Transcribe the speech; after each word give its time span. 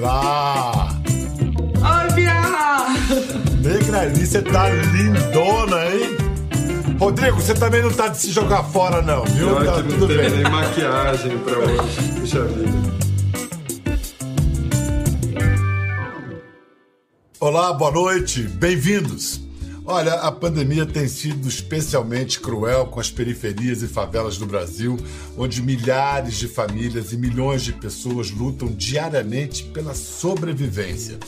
Olá! 0.00 0.98
Oi, 1.04 2.12
Bia! 2.14 2.32
Negra 3.60 4.00
ali, 4.00 4.26
você 4.26 4.40
tá 4.40 4.70
lindona, 4.70 5.76
hein? 5.94 6.16
Rodrigo, 6.98 7.36
você 7.38 7.52
também 7.52 7.82
não 7.82 7.92
tá 7.92 8.08
de 8.08 8.16
se 8.16 8.30
jogar 8.32 8.62
fora, 8.64 9.02
não, 9.02 9.22
viu? 9.26 9.54
Tá 9.56 9.82
não 9.82 9.82
tudo 9.82 10.06
teve 10.08 10.22
bem. 10.22 10.30
nem 10.42 10.50
maquiagem 10.50 11.38
pra 11.40 11.58
hoje. 11.58 12.12
Puxa 12.18 12.44
vida. 12.44 12.80
Olá, 17.38 17.74
boa 17.74 17.90
noite, 17.90 18.44
bem-vindos. 18.44 19.42
Olha, 19.92 20.14
a 20.14 20.30
pandemia 20.30 20.86
tem 20.86 21.08
sido 21.08 21.48
especialmente 21.48 22.38
cruel 22.38 22.86
com 22.86 23.00
as 23.00 23.10
periferias 23.10 23.82
e 23.82 23.88
favelas 23.88 24.38
do 24.38 24.46
Brasil, 24.46 24.96
onde 25.36 25.60
milhares 25.60 26.36
de 26.36 26.46
famílias 26.46 27.12
e 27.12 27.16
milhões 27.16 27.62
de 27.62 27.72
pessoas 27.72 28.30
lutam 28.30 28.68
diariamente 28.68 29.64
pela 29.64 29.92
sobrevivência. 29.92 31.18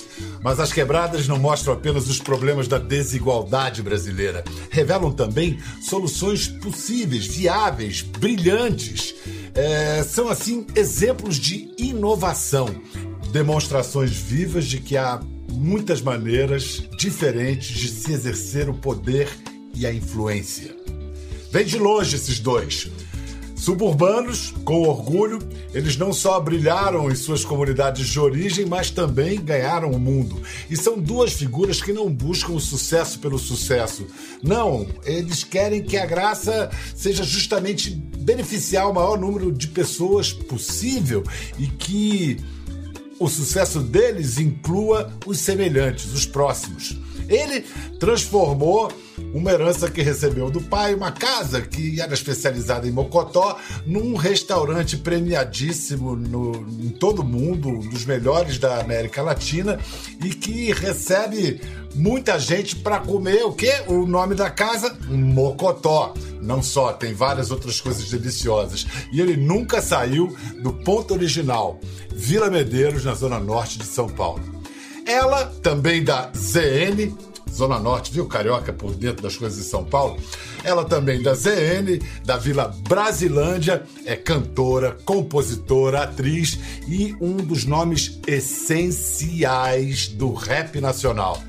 Mas 0.45 0.61
as 0.61 0.73
quebradas 0.73 1.27
não 1.27 1.41
mostram 1.41 1.75
apenas 1.75 2.09
os 2.09 2.21
problemas 2.21 2.69
da 2.69 2.79
desigualdade 2.79 3.83
brasileira, 3.83 4.45
revelam 4.71 5.11
também 5.11 5.59
soluções 5.81 6.47
possíveis, 6.47 7.27
viáveis, 7.27 8.01
brilhantes. 8.01 9.13
É, 9.57 10.05
são, 10.05 10.29
assim, 10.29 10.65
exemplos 10.77 11.35
de 11.35 11.69
inovação, 11.77 12.69
demonstrações 13.33 14.13
vivas 14.13 14.67
de 14.67 14.79
que 14.79 14.97
há 14.97 15.21
muitas 15.53 16.01
maneiras 16.01 16.83
diferentes 16.99 17.79
de 17.79 17.89
se 17.89 18.13
exercer 18.13 18.69
o 18.69 18.75
poder 18.75 19.29
e 19.75 19.87
a 19.87 19.93
influência. 19.93 20.75
Vem 21.51 21.65
de 21.65 21.79
longe 21.79 22.17
esses 22.17 22.39
dois. 22.39 22.91
Suburbanos, 23.63 24.53
com 24.65 24.83
orgulho, 24.83 25.39
eles 25.73 25.97
não 25.97 26.13
só 26.13 26.41
brilharam 26.41 27.09
em 27.09 27.15
suas 27.15 27.45
comunidades 27.45 28.09
de 28.09 28.19
origem, 28.19 28.67
mas 28.67 28.91
também 28.91 29.41
ganharam 29.41 29.93
o 29.93 30.01
mundo. 30.01 30.43
E 30.69 30.77
são 30.77 30.99
duas 30.99 31.33
figuras 31.33 31.81
que 31.81 31.93
não 31.93 32.13
buscam 32.13 32.55
o 32.55 32.61
sucesso 32.61 33.21
pelo 33.21 33.39
sucesso. 33.39 34.05
Não, 34.43 34.85
eles 35.05 35.45
querem 35.45 35.81
que 35.81 35.97
a 35.97 36.05
graça 36.05 36.71
seja 36.97 37.23
justamente 37.23 37.91
beneficiar 37.91 38.91
o 38.91 38.95
maior 38.95 39.17
número 39.17 39.53
de 39.53 39.69
pessoas 39.69 40.33
possível 40.33 41.23
e 41.57 41.69
que 41.69 42.39
o 43.23 43.29
sucesso 43.29 43.81
deles 43.81 44.39
inclua 44.39 45.13
os 45.25 45.39
semelhantes, 45.39 46.13
os 46.13 46.27
próximos. 46.27 46.97
Ele 47.29 47.65
transformou 47.99 48.93
uma 49.33 49.53
herança 49.53 49.91
que 49.91 50.03
recebeu 50.03 50.51
do 50.51 50.61
pai, 50.61 50.95
uma 50.95 51.13
casa 51.13 51.61
que 51.63 52.01
era 52.01 52.13
especializada 52.13 52.87
em 52.87 52.91
mocotó, 52.91 53.59
num 53.87 54.17
restaurante 54.17 54.97
premiadíssimo 54.97 56.17
no, 56.17 56.67
em 56.81 56.89
todo 56.91 57.21
o 57.21 57.25
mundo, 57.25 57.69
um 57.69 57.89
dos 57.89 58.05
melhores 58.05 58.59
da 58.59 58.81
América 58.81 59.23
Latina, 59.23 59.79
e 60.23 60.31
que 60.31 60.73
recebe 60.73 61.61
muita 61.95 62.39
gente 62.39 62.77
para 62.77 62.99
comer 62.99 63.45
o 63.45 63.53
quê? 63.53 63.73
O 63.87 64.07
nome 64.07 64.35
da 64.35 64.51
casa? 64.51 64.97
Mocotó. 65.09 66.13
Não 66.43 66.63
só, 66.63 66.93
tem 66.93 67.15
várias 67.15 67.51
outras 67.51 67.81
coisas 67.81 68.11
deliciosas. 68.11 68.87
E 69.13 69.21
ele 69.21 69.37
nunca 69.37 69.81
saiu 69.81 70.37
do 70.61 70.73
ponto 70.73 71.15
original, 71.15 71.81
Vila 72.11 72.51
Medeiros, 72.51 73.05
na 73.05 73.15
zona 73.15 73.39
norte 73.39 73.79
de 73.79 73.85
São 73.85 74.09
Paulo. 74.09 74.43
Ela, 75.07 75.47
também 75.63 76.03
da 76.03 76.31
ZN, 76.37 77.13
Zona 77.53 77.79
Norte, 77.79 78.11
viu, 78.11 78.27
Carioca, 78.27 78.73
por 78.73 78.95
dentro 78.95 79.23
das 79.23 79.37
coisas 79.37 79.59
de 79.59 79.65
São 79.65 79.85
Paulo. 79.85 80.19
Ela 80.65 80.85
também 80.85 81.23
da 81.23 81.35
ZN, 81.35 82.01
da 82.25 82.39
Vila 82.39 82.75
Brasilândia, 82.89 83.83
é 84.07 84.17
cantora, 84.17 84.97
compositora, 85.05 86.03
atriz 86.05 86.59
e 86.89 87.15
um 87.21 87.37
dos 87.37 87.65
nomes 87.65 88.19
essenciais 88.27 90.09
do 90.09 90.33
rap 90.33 90.81
nacional. 90.81 91.43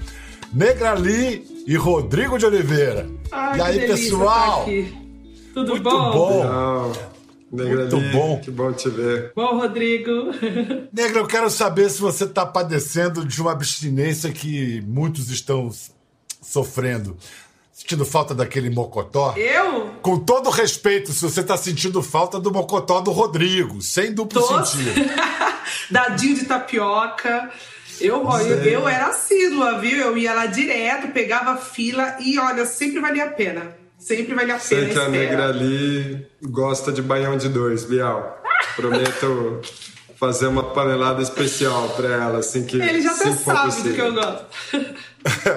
Negra 0.54 0.94
Lee 0.94 1.53
e 1.66 1.76
Rodrigo 1.76 2.38
de 2.38 2.46
Oliveira. 2.46 3.10
Ai, 3.32 3.58
e 3.58 3.62
aí, 3.62 3.88
pessoal? 3.88 4.62
aqui. 4.64 4.94
Tudo 5.54 5.72
Muito 5.72 5.84
bom? 5.84 6.12
bom. 6.12 6.44
Não, 6.44 6.92
Negra 7.52 7.82
Muito 7.82 7.96
Ali, 7.98 8.12
bom. 8.12 8.40
Que 8.40 8.50
bom 8.50 8.74
te 8.74 8.90
ver. 8.90 9.32
Bom, 9.36 9.60
Rodrigo. 9.60 10.32
Negra, 10.92 11.20
eu 11.20 11.28
quero 11.28 11.50
saber 11.52 11.90
se 11.90 12.02
você 12.02 12.24
está 12.24 12.46
padecendo 12.46 13.24
de 13.24 13.40
uma 13.40 13.52
abstinência 13.52 14.32
que 14.32 14.82
muitos 14.82 15.30
estão 15.30 15.70
sofrendo. 16.42 17.16
Sentindo 17.72 18.06
falta 18.06 18.34
daquele 18.34 18.70
mocotó? 18.70 19.34
Eu? 19.36 19.92
Com 20.02 20.20
todo 20.20 20.50
respeito, 20.50 21.12
se 21.12 21.22
você 21.22 21.42
está 21.42 21.58
sentindo 21.58 22.02
falta 22.02 22.40
do 22.40 22.52
mocotó 22.52 23.02
do 23.02 23.12
Rodrigo, 23.12 23.82
sem 23.82 24.14
duplo 24.14 24.42
Tô. 24.42 24.64
sentido. 24.64 24.92
Dadinho 25.90 26.36
de 26.36 26.46
tapioca. 26.46 27.52
Eu, 28.04 28.22
eu, 28.22 28.64
eu 28.66 28.88
era 28.88 29.08
assídua, 29.08 29.80
viu? 29.80 29.98
Eu 29.98 30.18
ia 30.18 30.34
lá 30.34 30.46
direto, 30.46 31.14
pegava 31.14 31.56
fila 31.56 32.18
e, 32.20 32.38
olha, 32.38 32.66
sempre 32.66 33.00
valia 33.00 33.24
a 33.24 33.30
pena. 33.30 33.78
Sempre 33.98 34.36
valia 34.36 34.56
a 34.56 34.60
pena. 34.60 34.82
Sei 34.82 34.90
que 34.90 35.00
a. 35.00 35.08
Negra 35.08 35.48
Ali 35.48 36.28
gosta 36.42 36.92
de 36.92 37.02
baião 37.02 37.38
de 37.38 37.48
dois, 37.48 37.86
Bial. 37.86 38.44
Prometo 38.76 39.62
fazer 40.16 40.48
uma 40.48 40.64
panelada 40.74 41.22
especial 41.22 41.90
pra 41.90 42.08
ela, 42.08 42.40
assim 42.40 42.64
que. 42.66 42.82
Ele 42.82 43.02
já 43.02 43.12
até 43.12 43.32
for 43.34 43.54
sabe 43.54 43.60
do 43.72 43.76
possível. 43.76 43.94
que 43.96 44.02
eu 44.02 44.14
gosto. 44.14 44.46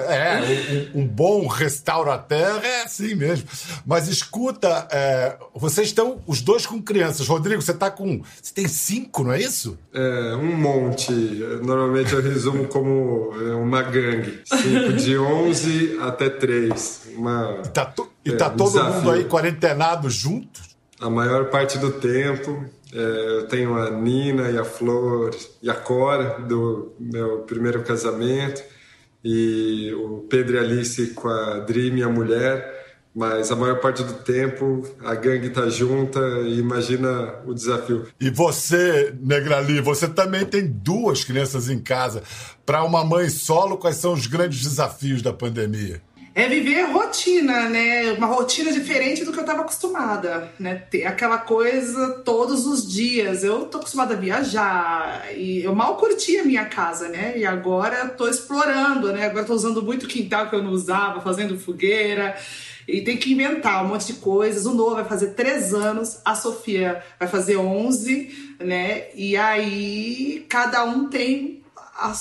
É, 0.07 0.89
um, 0.95 1.01
um 1.01 1.05
bom 1.07 1.45
restaurateur 1.45 2.61
é 2.63 2.83
assim 2.83 3.15
mesmo. 3.15 3.49
Mas 3.85 4.07
escuta, 4.07 4.87
é, 4.89 5.35
vocês 5.53 5.87
estão 5.87 6.21
os 6.25 6.41
dois 6.41 6.65
com 6.65 6.81
crianças. 6.81 7.27
Rodrigo, 7.27 7.61
você 7.61 7.73
tá 7.73 7.91
com. 7.91 8.21
Você 8.41 8.53
tem 8.53 8.65
cinco, 8.65 9.25
não 9.25 9.33
é 9.33 9.41
isso? 9.41 9.77
É, 9.93 10.33
um 10.35 10.55
monte. 10.55 11.11
Normalmente 11.11 12.13
eu 12.13 12.21
resumo 12.21 12.65
como 12.69 13.33
é, 13.35 13.55
uma 13.55 13.81
gangue. 13.81 14.39
Cinco 14.45 14.93
de 14.93 15.17
11 15.17 15.97
até 16.01 16.29
3. 16.29 17.01
Uma, 17.17 17.61
Tá 17.73 17.83
to- 17.83 18.09
e 18.23 18.31
É, 18.31 18.35
tá 18.37 18.49
todo 18.49 18.69
desafio. 18.71 18.93
mundo 18.93 19.11
aí 19.11 19.25
quarentenado 19.25 20.09
junto? 20.09 20.61
a 20.99 21.09
maior 21.09 21.49
parte 21.49 21.77
do 21.77 21.91
tempo. 21.91 22.65
É, 22.93 23.37
eu 23.39 23.47
tenho 23.47 23.75
a 23.75 23.89
Nina 23.89 24.49
e 24.49 24.57
a 24.57 24.63
Flor 24.63 25.35
e 25.61 25.69
a 25.69 25.73
Cora 25.73 26.39
do 26.39 26.93
meu 26.99 27.39
primeiro 27.39 27.83
casamento. 27.83 28.63
E 29.23 29.93
o 29.93 30.25
Pedro 30.29 30.55
e 30.55 30.59
Alice 30.59 31.07
com 31.07 31.27
a 31.27 31.59
Dri, 31.59 31.91
minha 31.91 32.09
mulher. 32.09 32.75
Mas 33.13 33.51
a 33.51 33.55
maior 33.55 33.79
parte 33.79 34.03
do 34.03 34.13
tempo 34.13 34.87
a 35.03 35.15
gangue 35.15 35.49
tá 35.49 35.67
junta 35.69 36.19
e 36.45 36.59
imagina 36.59 37.41
o 37.47 37.53
desafio. 37.53 38.05
E 38.21 38.29
você, 38.29 39.11
Negrali, 39.19 39.81
você 39.81 40.07
também 40.07 40.45
tem 40.45 40.67
duas 40.67 41.23
crianças 41.23 41.67
em 41.67 41.79
casa. 41.79 42.21
Para 42.63 42.83
uma 42.83 43.03
mãe 43.03 43.27
solo, 43.29 43.77
quais 43.77 43.95
são 43.95 44.13
os 44.13 44.27
grandes 44.27 44.61
desafios 44.61 45.23
da 45.23 45.33
pandemia? 45.33 45.99
É 46.37 46.47
viver 46.47 46.83
rotina, 46.83 47.67
né? 47.67 48.11
Uma 48.11 48.27
rotina 48.27 48.71
diferente 48.71 49.25
do 49.25 49.31
que 49.31 49.39
eu 49.39 49.41
estava 49.41 49.61
acostumada, 49.61 50.53
né? 50.59 50.75
Ter 50.75 51.03
aquela 51.03 51.39
coisa 51.39 52.21
todos 52.23 52.67
os 52.67 52.87
dias. 52.87 53.43
Eu 53.43 53.65
tô 53.65 53.79
acostumada 53.79 54.13
a 54.13 54.17
viajar 54.17 55.35
e 55.35 55.63
eu 55.63 55.73
mal 55.73 55.97
curti 55.97 56.37
a 56.37 56.45
minha 56.45 56.65
casa, 56.65 57.09
né? 57.09 57.35
E 57.35 57.43
agora 57.43 58.07
tô 58.09 58.27
explorando, 58.27 59.11
né? 59.11 59.25
Agora 59.25 59.45
tô 59.45 59.55
usando 59.55 59.81
muito 59.81 60.07
quintal 60.07 60.47
que 60.47 60.55
eu 60.55 60.61
não 60.61 60.69
usava, 60.69 61.21
fazendo 61.21 61.57
fogueira. 61.57 62.37
E 62.87 63.01
tem 63.01 63.17
que 63.17 63.33
inventar 63.33 63.83
um 63.83 63.87
monte 63.87 64.05
de 64.05 64.19
coisas. 64.19 64.67
O 64.67 64.75
Noah 64.75 64.97
vai 64.97 65.05
fazer 65.05 65.29
três 65.29 65.73
anos, 65.73 66.21
a 66.23 66.35
Sofia 66.35 67.03
vai 67.19 67.27
fazer 67.27 67.57
11, 67.57 68.55
né? 68.59 69.05
E 69.15 69.35
aí 69.35 70.45
cada 70.47 70.83
um 70.83 71.09
tem 71.09 71.56
a 71.97 72.13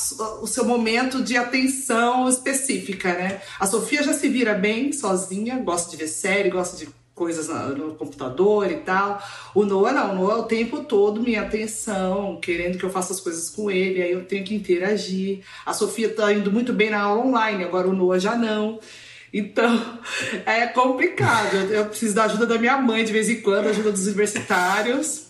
o 0.42 0.46
seu 0.46 0.64
momento 0.64 1.22
de 1.22 1.36
atenção 1.36 2.28
específica, 2.28 3.12
né? 3.14 3.40
A 3.60 3.66
Sofia 3.66 4.02
já 4.02 4.12
se 4.12 4.28
vira 4.28 4.54
bem 4.54 4.92
sozinha, 4.92 5.58
gosta 5.58 5.90
de 5.90 5.96
ver 5.96 6.08
série, 6.08 6.50
gosta 6.50 6.76
de 6.76 6.88
coisas 7.14 7.48
na- 7.48 7.68
no 7.68 7.94
computador 7.94 8.70
e 8.70 8.76
tal. 8.76 9.22
O 9.54 9.64
Noah 9.64 9.92
não, 9.92 10.12
o 10.12 10.14
Noah 10.16 10.38
o 10.40 10.42
tempo 10.44 10.84
todo 10.84 11.22
minha 11.22 11.42
atenção, 11.42 12.38
querendo 12.42 12.76
que 12.78 12.84
eu 12.84 12.90
faça 12.90 13.12
as 13.14 13.20
coisas 13.20 13.48
com 13.48 13.70
ele, 13.70 14.02
aí 14.02 14.12
eu 14.12 14.24
tenho 14.24 14.44
que 14.44 14.54
interagir. 14.54 15.40
A 15.64 15.72
Sofia 15.72 16.10
tá 16.10 16.30
indo 16.32 16.52
muito 16.52 16.72
bem 16.74 16.90
na 16.90 17.00
aula 17.00 17.24
online, 17.24 17.64
agora 17.64 17.88
o 17.88 17.92
Noah 17.94 18.18
já 18.20 18.34
não. 18.36 18.78
Então, 19.32 19.98
é 20.46 20.66
complicado. 20.66 21.54
Eu 21.70 21.86
preciso 21.86 22.14
da 22.14 22.24
ajuda 22.24 22.46
da 22.46 22.58
minha 22.58 22.76
mãe 22.78 23.02
de 23.04 23.12
vez 23.12 23.28
em 23.30 23.40
quando, 23.40 23.68
ajuda 23.68 23.92
dos 23.92 24.06
universitários. 24.06 25.25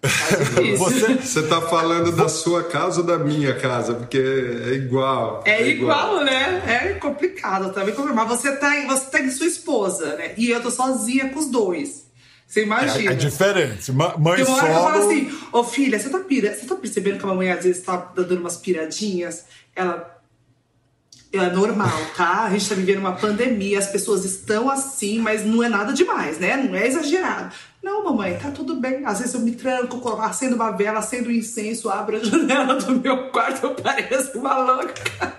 Você, 0.78 1.14
Você 1.14 1.42
tá 1.48 1.60
falando 1.62 2.12
da 2.12 2.28
sua 2.28 2.62
casa 2.64 3.00
ou 3.00 3.06
da 3.06 3.18
minha 3.18 3.54
casa? 3.54 3.94
Porque 3.94 4.18
é 4.18 4.74
igual. 4.74 5.42
É 5.44 5.66
igual, 5.66 6.24
né? 6.24 6.62
É 6.66 6.94
complicado 6.94 7.72
também. 7.72 7.94
Mas 8.14 8.28
você 8.28 8.56
tá, 8.56 8.70
você 8.86 9.10
tá 9.10 9.18
com 9.18 9.30
sua 9.30 9.46
esposa, 9.46 10.16
né? 10.16 10.34
E 10.36 10.50
eu 10.50 10.62
tô 10.62 10.70
sozinha 10.70 11.28
com 11.30 11.40
os 11.40 11.50
dois. 11.50 12.06
Você 12.46 12.60
é, 12.60 12.62
imagina. 12.62 13.12
é 13.12 13.14
diferente. 13.14 13.92
Ma- 13.92 14.16
Mãe 14.16 14.36
que 14.36 14.42
eu 14.42 14.46
falo 14.46 14.92
solo. 14.92 15.06
assim, 15.06 15.38
ô 15.52 15.64
filha, 15.64 15.98
você 15.98 16.08
tá, 16.08 16.18
pira... 16.20 16.54
você 16.54 16.64
tá 16.64 16.76
percebendo 16.76 17.18
que 17.18 17.24
a 17.24 17.28
mamãe 17.28 17.50
às 17.50 17.64
vezes 17.64 17.82
tá 17.82 17.96
dando 18.14 18.36
umas 18.36 18.56
piradinhas? 18.56 19.44
Ela. 19.76 20.17
É 21.32 21.50
normal, 21.50 21.98
tá? 22.16 22.44
A 22.44 22.50
gente 22.50 22.68
tá 22.68 22.74
vivendo 22.74 22.98
uma 22.98 23.12
pandemia, 23.12 23.78
as 23.78 23.86
pessoas 23.86 24.24
estão 24.24 24.70
assim, 24.70 25.18
mas 25.18 25.44
não 25.44 25.62
é 25.62 25.68
nada 25.68 25.92
demais, 25.92 26.38
né? 26.38 26.56
Não 26.56 26.74
é 26.74 26.86
exagerado. 26.86 27.54
Não, 27.82 28.04
mamãe, 28.04 28.36
tá 28.38 28.50
tudo 28.50 28.76
bem. 28.76 29.04
Às 29.04 29.18
vezes 29.18 29.34
eu 29.34 29.40
me 29.40 29.52
tranco, 29.52 30.20
acendo 30.20 30.56
uma 30.56 30.70
vela, 30.70 30.98
acendo 30.98 31.28
um 31.28 31.32
incenso, 31.32 31.88
abro 31.90 32.16
a 32.16 32.20
janela 32.24 32.74
do 32.76 32.98
meu 32.98 33.30
quarto, 33.30 33.66
eu 33.66 33.74
pareço 33.74 34.38
uma 34.38 34.56
louca 34.56 35.37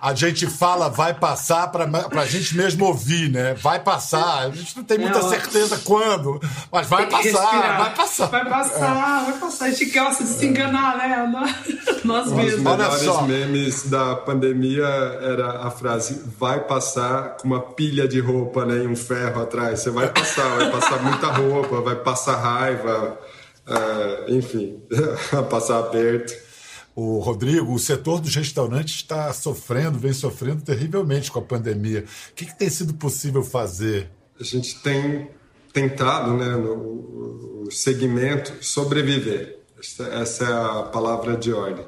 a 0.00 0.14
gente 0.14 0.46
fala 0.46 0.88
vai 0.88 1.12
passar 1.12 1.68
para 1.68 1.86
a 2.20 2.26
gente 2.26 2.56
mesmo 2.56 2.86
ouvir, 2.86 3.30
né? 3.30 3.54
Vai 3.54 3.80
passar. 3.80 4.46
A 4.46 4.50
gente 4.50 4.76
não 4.76 4.84
tem 4.84 4.98
muita 4.98 5.22
certeza 5.22 5.78
quando, 5.84 6.40
mas 6.72 6.86
vai 6.86 7.06
passar, 7.06 7.76
vai 7.78 7.94
passar. 7.94 8.26
Vai 8.26 8.48
passar, 8.48 9.24
vai 9.24 9.38
passar. 9.38 9.64
A 9.66 9.70
gente 9.70 9.90
gosta 9.90 10.24
de 10.24 10.30
se 10.30 10.46
enganar, 10.46 10.96
né? 10.96 11.30
Nós 12.04 12.32
mesmos. 12.32 12.54
Os 12.54 12.62
melhores 12.62 13.22
memes 13.26 13.90
da 13.90 14.16
pandemia 14.16 14.86
era 14.86 15.66
a 15.66 15.70
frase 15.70 16.22
vai 16.38 16.60
passar 16.60 17.36
com 17.36 17.48
uma 17.48 17.60
pilha 17.60 18.08
de 18.08 18.20
roupa 18.20 18.64
né, 18.64 18.84
e 18.84 18.86
um 18.86 18.96
ferro 18.96 19.42
atrás. 19.42 19.80
Você 19.80 19.90
vai 19.90 20.08
passar, 20.08 20.48
vai 20.56 20.70
passar 20.70 21.02
muita 21.02 21.26
roupa, 21.26 21.80
vai 21.82 21.96
passar 21.96 22.36
raiva, 22.36 23.18
uh, 23.66 24.32
enfim, 24.32 24.82
vai 25.30 25.42
passar 25.44 25.78
aperto 25.80 26.49
o 26.94 27.18
Rodrigo, 27.18 27.72
o 27.72 27.78
setor 27.78 28.20
dos 28.20 28.34
restaurantes 28.34 28.96
está 28.96 29.32
sofrendo, 29.32 29.98
vem 29.98 30.12
sofrendo 30.12 30.62
terrivelmente 30.62 31.30
com 31.30 31.38
a 31.38 31.42
pandemia. 31.42 32.04
O 32.30 32.34
que, 32.34 32.46
que 32.46 32.58
tem 32.58 32.68
sido 32.68 32.94
possível 32.94 33.42
fazer? 33.42 34.10
A 34.38 34.44
gente 34.44 34.80
tem 34.80 35.30
tentado, 35.72 36.34
né, 36.34 36.56
no 36.56 37.68
segmento, 37.70 38.52
sobreviver. 38.60 39.60
Essa 40.12 40.44
é 40.44 40.52
a 40.52 40.82
palavra 40.84 41.36
de 41.36 41.52
ordem. 41.52 41.86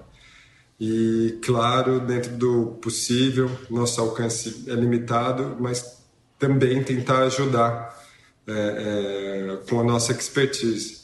E, 0.80 1.38
claro, 1.42 2.00
dentro 2.00 2.32
do 2.36 2.78
possível, 2.80 3.50
nosso 3.68 4.00
alcance 4.00 4.64
é 4.66 4.72
limitado, 4.72 5.56
mas 5.60 5.98
também 6.38 6.82
tentar 6.82 7.24
ajudar 7.24 8.02
é, 8.46 8.52
é, 8.52 9.68
com 9.68 9.80
a 9.80 9.84
nossa 9.84 10.12
expertise 10.12 11.01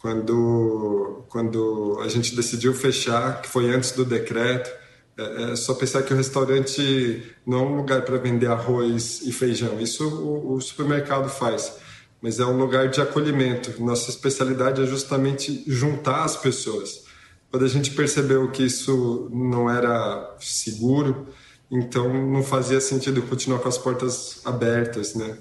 quando, 0.00 1.24
quando 1.28 1.98
a 2.02 2.08
gente 2.08 2.34
decidiu 2.34 2.74
fechar, 2.74 3.42
que 3.42 3.48
foi 3.48 3.74
antes 3.74 3.92
do 3.92 4.04
decreto, 4.04 4.70
é, 5.18 5.52
é 5.52 5.56
só 5.56 5.74
pensar 5.74 6.02
que 6.02 6.12
o 6.12 6.16
restaurante 6.16 7.22
não 7.46 7.58
é 7.58 7.62
um 7.62 7.76
lugar 7.76 8.02
para 8.02 8.18
vender 8.18 8.46
arroz 8.46 9.22
e 9.22 9.32
feijão. 9.32 9.80
Isso 9.80 10.06
o, 10.06 10.54
o, 10.54 10.60
supermercado 10.60 11.28
faz, 11.28 11.72
mas 12.20 12.38
é 12.38 12.44
um 12.44 12.58
lugar 12.58 12.88
de 12.88 13.00
acolhimento. 13.00 13.82
Nossa 13.82 14.10
especialidade 14.10 14.82
é 14.82 14.86
justamente 14.86 15.64
juntar 15.66 16.24
as 16.24 16.36
pessoas. 16.36 17.04
Quando 17.50 17.64
a 17.64 17.68
gente 17.68 17.92
percebeu 17.92 18.50
que 18.50 18.64
isso 18.64 19.30
não 19.32 19.70
era 19.70 20.36
seguro, 20.38 21.28
então 21.70 22.12
não 22.26 22.42
fazia 22.42 22.80
sentido 22.80 23.22
continuar 23.22 23.60
com 23.60 23.68
as 23.68 23.78
portas 23.78 24.40
abertas, 24.44 25.14
né? 25.14 25.38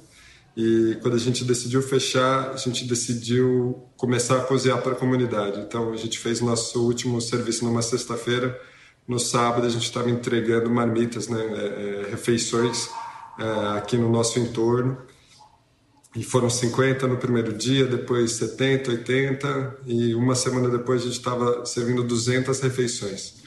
E 0.55 0.97
quando 1.01 1.15
a 1.15 1.19
gente 1.19 1.43
decidiu 1.43 1.81
fechar, 1.81 2.51
a 2.51 2.57
gente 2.57 2.85
decidiu 2.85 3.89
começar 3.97 4.37
a 4.37 4.41
cozinhar 4.41 4.81
para 4.81 4.93
a 4.93 4.95
comunidade. 4.95 5.59
Então 5.59 5.91
a 5.91 5.97
gente 5.97 6.17
fez 6.17 6.39
nosso 6.39 6.81
último 6.81 7.19
serviço 7.19 7.65
numa 7.65 7.81
sexta-feira. 7.81 8.57
No 9.05 9.19
sábado 9.19 9.67
a 9.67 9.69
gente 9.69 9.83
estava 9.83 10.09
entregando 10.09 10.69
marmitas, 10.69 11.27
né, 11.27 11.39
é, 11.39 12.05
é, 12.07 12.09
refeições 12.09 12.89
é, 13.37 13.77
aqui 13.77 13.97
no 13.97 14.09
nosso 14.09 14.39
entorno. 14.39 14.97
E 16.15 16.23
foram 16.23 16.49
50 16.49 17.05
no 17.05 17.17
primeiro 17.17 17.51
dia, 17.51 17.85
depois 17.85 18.31
70, 18.31 18.91
80 18.91 19.79
e 19.85 20.15
uma 20.15 20.33
semana 20.33 20.69
depois 20.69 21.01
a 21.01 21.05
gente 21.05 21.17
estava 21.17 21.65
servindo 21.65 22.01
200 22.01 22.57
refeições. 22.61 23.43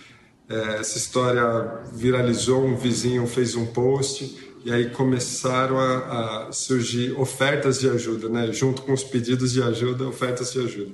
É, 0.46 0.76
essa 0.81 0.99
história 0.99 1.81
viralizou, 1.94 2.66
um 2.66 2.76
vizinho 2.76 3.26
fez 3.26 3.54
um 3.54 3.64
post 3.64 4.47
e 4.64 4.72
aí 4.72 4.90
começaram 4.90 5.78
a, 5.78 6.49
a, 6.49 6.52
surgir 6.52 7.12
ofertas 7.19 7.81
de 7.81 7.88
ajuda, 7.88 8.28
né? 8.28 8.52
Junto 8.52 8.82
com 8.82 8.93
os 8.93 9.05
pedidos 9.05 9.52
de 9.52 9.62
ajuda, 9.62 10.06
ofertas 10.06 10.52
de 10.52 10.60
ajuda. 10.60 10.93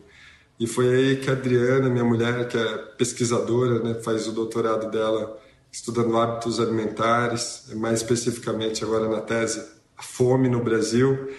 E 0.59 0.67
foi 0.67 0.89
aí 0.95 1.17
que 1.17 1.29
a 1.29 1.33
Adriana, 1.33 1.89
minha 1.89 2.05
mulher, 2.05 2.47
que 2.49 2.57
é 2.57 2.77
pesquisadora, 2.97 3.83
né, 3.83 3.95
faz 3.95 4.29
o 4.29 4.33
doutorado 4.33 4.91
dela 4.91 5.41
estudando 5.73 6.17
hábitos 6.17 6.61
alimentares, 6.61 7.65
mais 7.75 8.01
especificamente 8.01 8.85
agora 8.85 9.09
na 9.09 9.21
tese 9.21 9.61
a 9.97 10.03
fome 10.03 10.49
no 10.49 10.63
Brasil, 10.63 11.31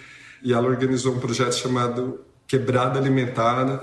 e 0.42 0.52
ela 0.52 0.68
organizou 0.68 1.14
um 1.14 1.18
projeto 1.18 1.54
chamado 1.54 2.20
Quebrada 2.46 2.98
Alimentada, 2.98 3.82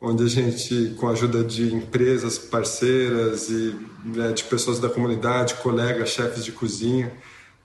onde 0.00 0.24
a 0.24 0.26
gente, 0.26 0.94
com 0.98 1.06
a 1.06 1.12
ajuda 1.12 1.44
de 1.44 1.72
empresas 1.72 2.36
parceiras 2.36 3.48
e 3.48 3.76
né, 4.04 4.32
de 4.32 4.42
pessoas 4.44 4.80
da 4.80 4.88
comunidade, 4.88 5.54
colegas, 5.54 6.08
chefes 6.08 6.44
de 6.44 6.50
cozinha, 6.50 7.12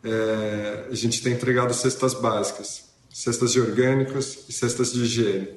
é, 0.04 0.88
a 0.90 0.96
gente 0.96 1.22
tem 1.22 1.34
entregado 1.34 1.74
cestas 1.74 2.14
básicas, 2.14 2.90
cestas 3.10 3.52
de 3.52 3.62
orgânicos 3.62 4.46
e 4.48 4.54
cestas 4.54 4.94
de 4.94 5.04
higiene. 5.04 5.50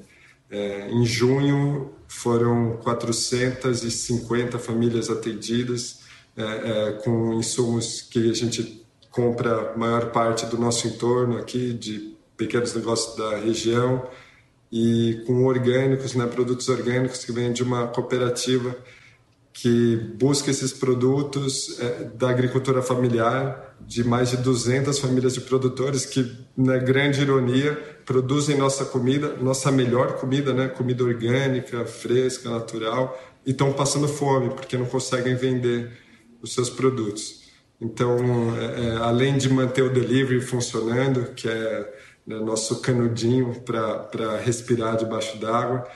É, 0.49 0.89
em 0.89 1.05
junho 1.05 1.93
foram 2.07 2.77
450 2.83 4.59
famílias 4.59 5.09
atendidas 5.09 6.01
é, 6.35 6.43
é, 6.43 6.91
com 7.03 7.33
insumos 7.33 8.01
que 8.01 8.29
a 8.29 8.33
gente 8.33 8.85
compra 9.09 9.73
maior 9.77 10.11
parte 10.11 10.45
do 10.45 10.57
nosso 10.57 10.87
entorno 10.87 11.37
aqui, 11.37 11.73
de 11.73 12.15
pequenos 12.35 12.73
negócios 12.73 13.15
da 13.15 13.37
região, 13.37 14.07
e 14.71 15.21
com 15.27 15.45
orgânicos, 15.45 16.15
né, 16.15 16.25
produtos 16.25 16.69
orgânicos 16.69 17.25
que 17.25 17.31
vêm 17.31 17.51
de 17.51 17.61
uma 17.61 17.87
cooperativa 17.87 18.75
que 19.53 19.95
busca 20.17 20.49
esses 20.49 20.71
produtos 20.71 21.79
é, 21.79 22.03
da 22.15 22.29
agricultura 22.29 22.81
familiar 22.81 23.75
de 23.81 24.03
mais 24.03 24.29
de 24.29 24.37
200 24.37 24.97
famílias 24.99 25.33
de 25.33 25.41
produtores 25.41 26.05
que, 26.05 26.31
na 26.55 26.77
grande 26.77 27.21
ironia, 27.21 27.73
produzem 28.05 28.57
nossa 28.57 28.85
comida, 28.85 29.35
nossa 29.41 29.71
melhor 29.71 30.13
comida, 30.17 30.53
né, 30.53 30.67
comida 30.67 31.03
orgânica, 31.03 31.85
fresca, 31.85 32.49
natural, 32.49 33.19
e 33.45 33.51
estão 33.51 33.73
passando 33.73 34.07
fome 34.07 34.51
porque 34.51 34.77
não 34.77 34.85
conseguem 34.85 35.35
vender 35.35 35.91
os 36.41 36.53
seus 36.53 36.69
produtos. 36.69 37.41
Então, 37.79 38.17
é, 38.57 38.89
é 38.89 38.95
além 38.97 39.37
de 39.37 39.49
manter 39.49 39.81
o 39.81 39.89
delivery 39.89 40.39
funcionando, 40.39 41.33
que 41.33 41.49
é 41.49 41.93
né, 42.25 42.35
nosso 42.39 42.79
canudinho 42.81 43.61
para 43.61 44.37
respirar 44.37 44.95
debaixo 44.95 45.37
d'água, 45.37 45.87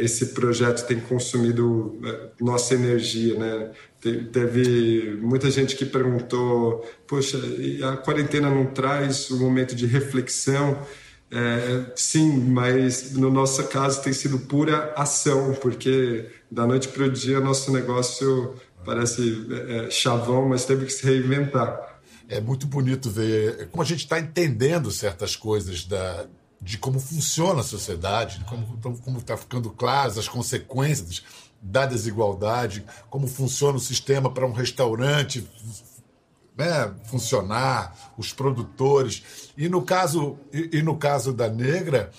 esse 0.00 0.26
projeto 0.26 0.86
tem 0.86 1.00
consumido 1.00 1.98
é, 2.04 2.30
nossa 2.40 2.74
energia, 2.74 3.38
né? 3.38 3.70
Teve 4.00 5.18
muita 5.20 5.50
gente 5.50 5.74
que 5.74 5.84
perguntou, 5.84 6.88
poxa, 7.06 7.38
a 7.90 7.96
quarentena 7.96 8.48
não 8.48 8.66
traz 8.66 9.30
um 9.30 9.38
momento 9.38 9.74
de 9.74 9.86
reflexão? 9.86 10.78
É, 11.30 11.92
sim, 11.94 12.38
mas 12.38 13.12
no 13.12 13.30
nosso 13.30 13.62
caso 13.64 14.02
tem 14.02 14.12
sido 14.12 14.38
pura 14.38 14.94
ação, 14.96 15.54
porque 15.60 16.26
da 16.50 16.66
noite 16.66 16.88
para 16.88 17.04
o 17.04 17.10
dia 17.10 17.40
nosso 17.40 17.72
negócio 17.72 18.54
parece 18.84 19.46
é, 19.50 19.90
chavão, 19.90 20.48
mas 20.48 20.64
teve 20.64 20.86
que 20.86 20.92
se 20.92 21.04
reinventar. 21.04 22.00
É 22.28 22.40
muito 22.40 22.66
bonito 22.66 23.10
ver 23.10 23.68
como 23.70 23.82
a 23.82 23.86
gente 23.86 24.00
está 24.00 24.18
entendendo 24.18 24.90
certas 24.90 25.34
coisas 25.34 25.84
da, 25.84 26.26
de 26.60 26.78
como 26.78 26.98
funciona 26.98 27.60
a 27.60 27.64
sociedade, 27.64 28.44
como 29.04 29.18
está 29.18 29.36
ficando 29.36 29.70
claras 29.70 30.18
as 30.18 30.28
consequências 30.28 31.22
da 31.60 31.86
desigualdade, 31.86 32.84
como 33.10 33.26
funciona 33.26 33.76
o 33.76 33.80
sistema 33.80 34.30
para 34.30 34.46
um 34.46 34.52
restaurante 34.52 35.46
né, 36.56 36.92
funcionar, 37.04 38.12
os 38.18 38.32
produtores. 38.32 39.22
E 39.56 39.68
no 39.68 39.82
caso, 39.82 40.36
e, 40.52 40.78
e, 40.78 40.82
no 40.82 40.96
caso 40.96 41.32
da 41.32 41.48
negra, 41.48 42.10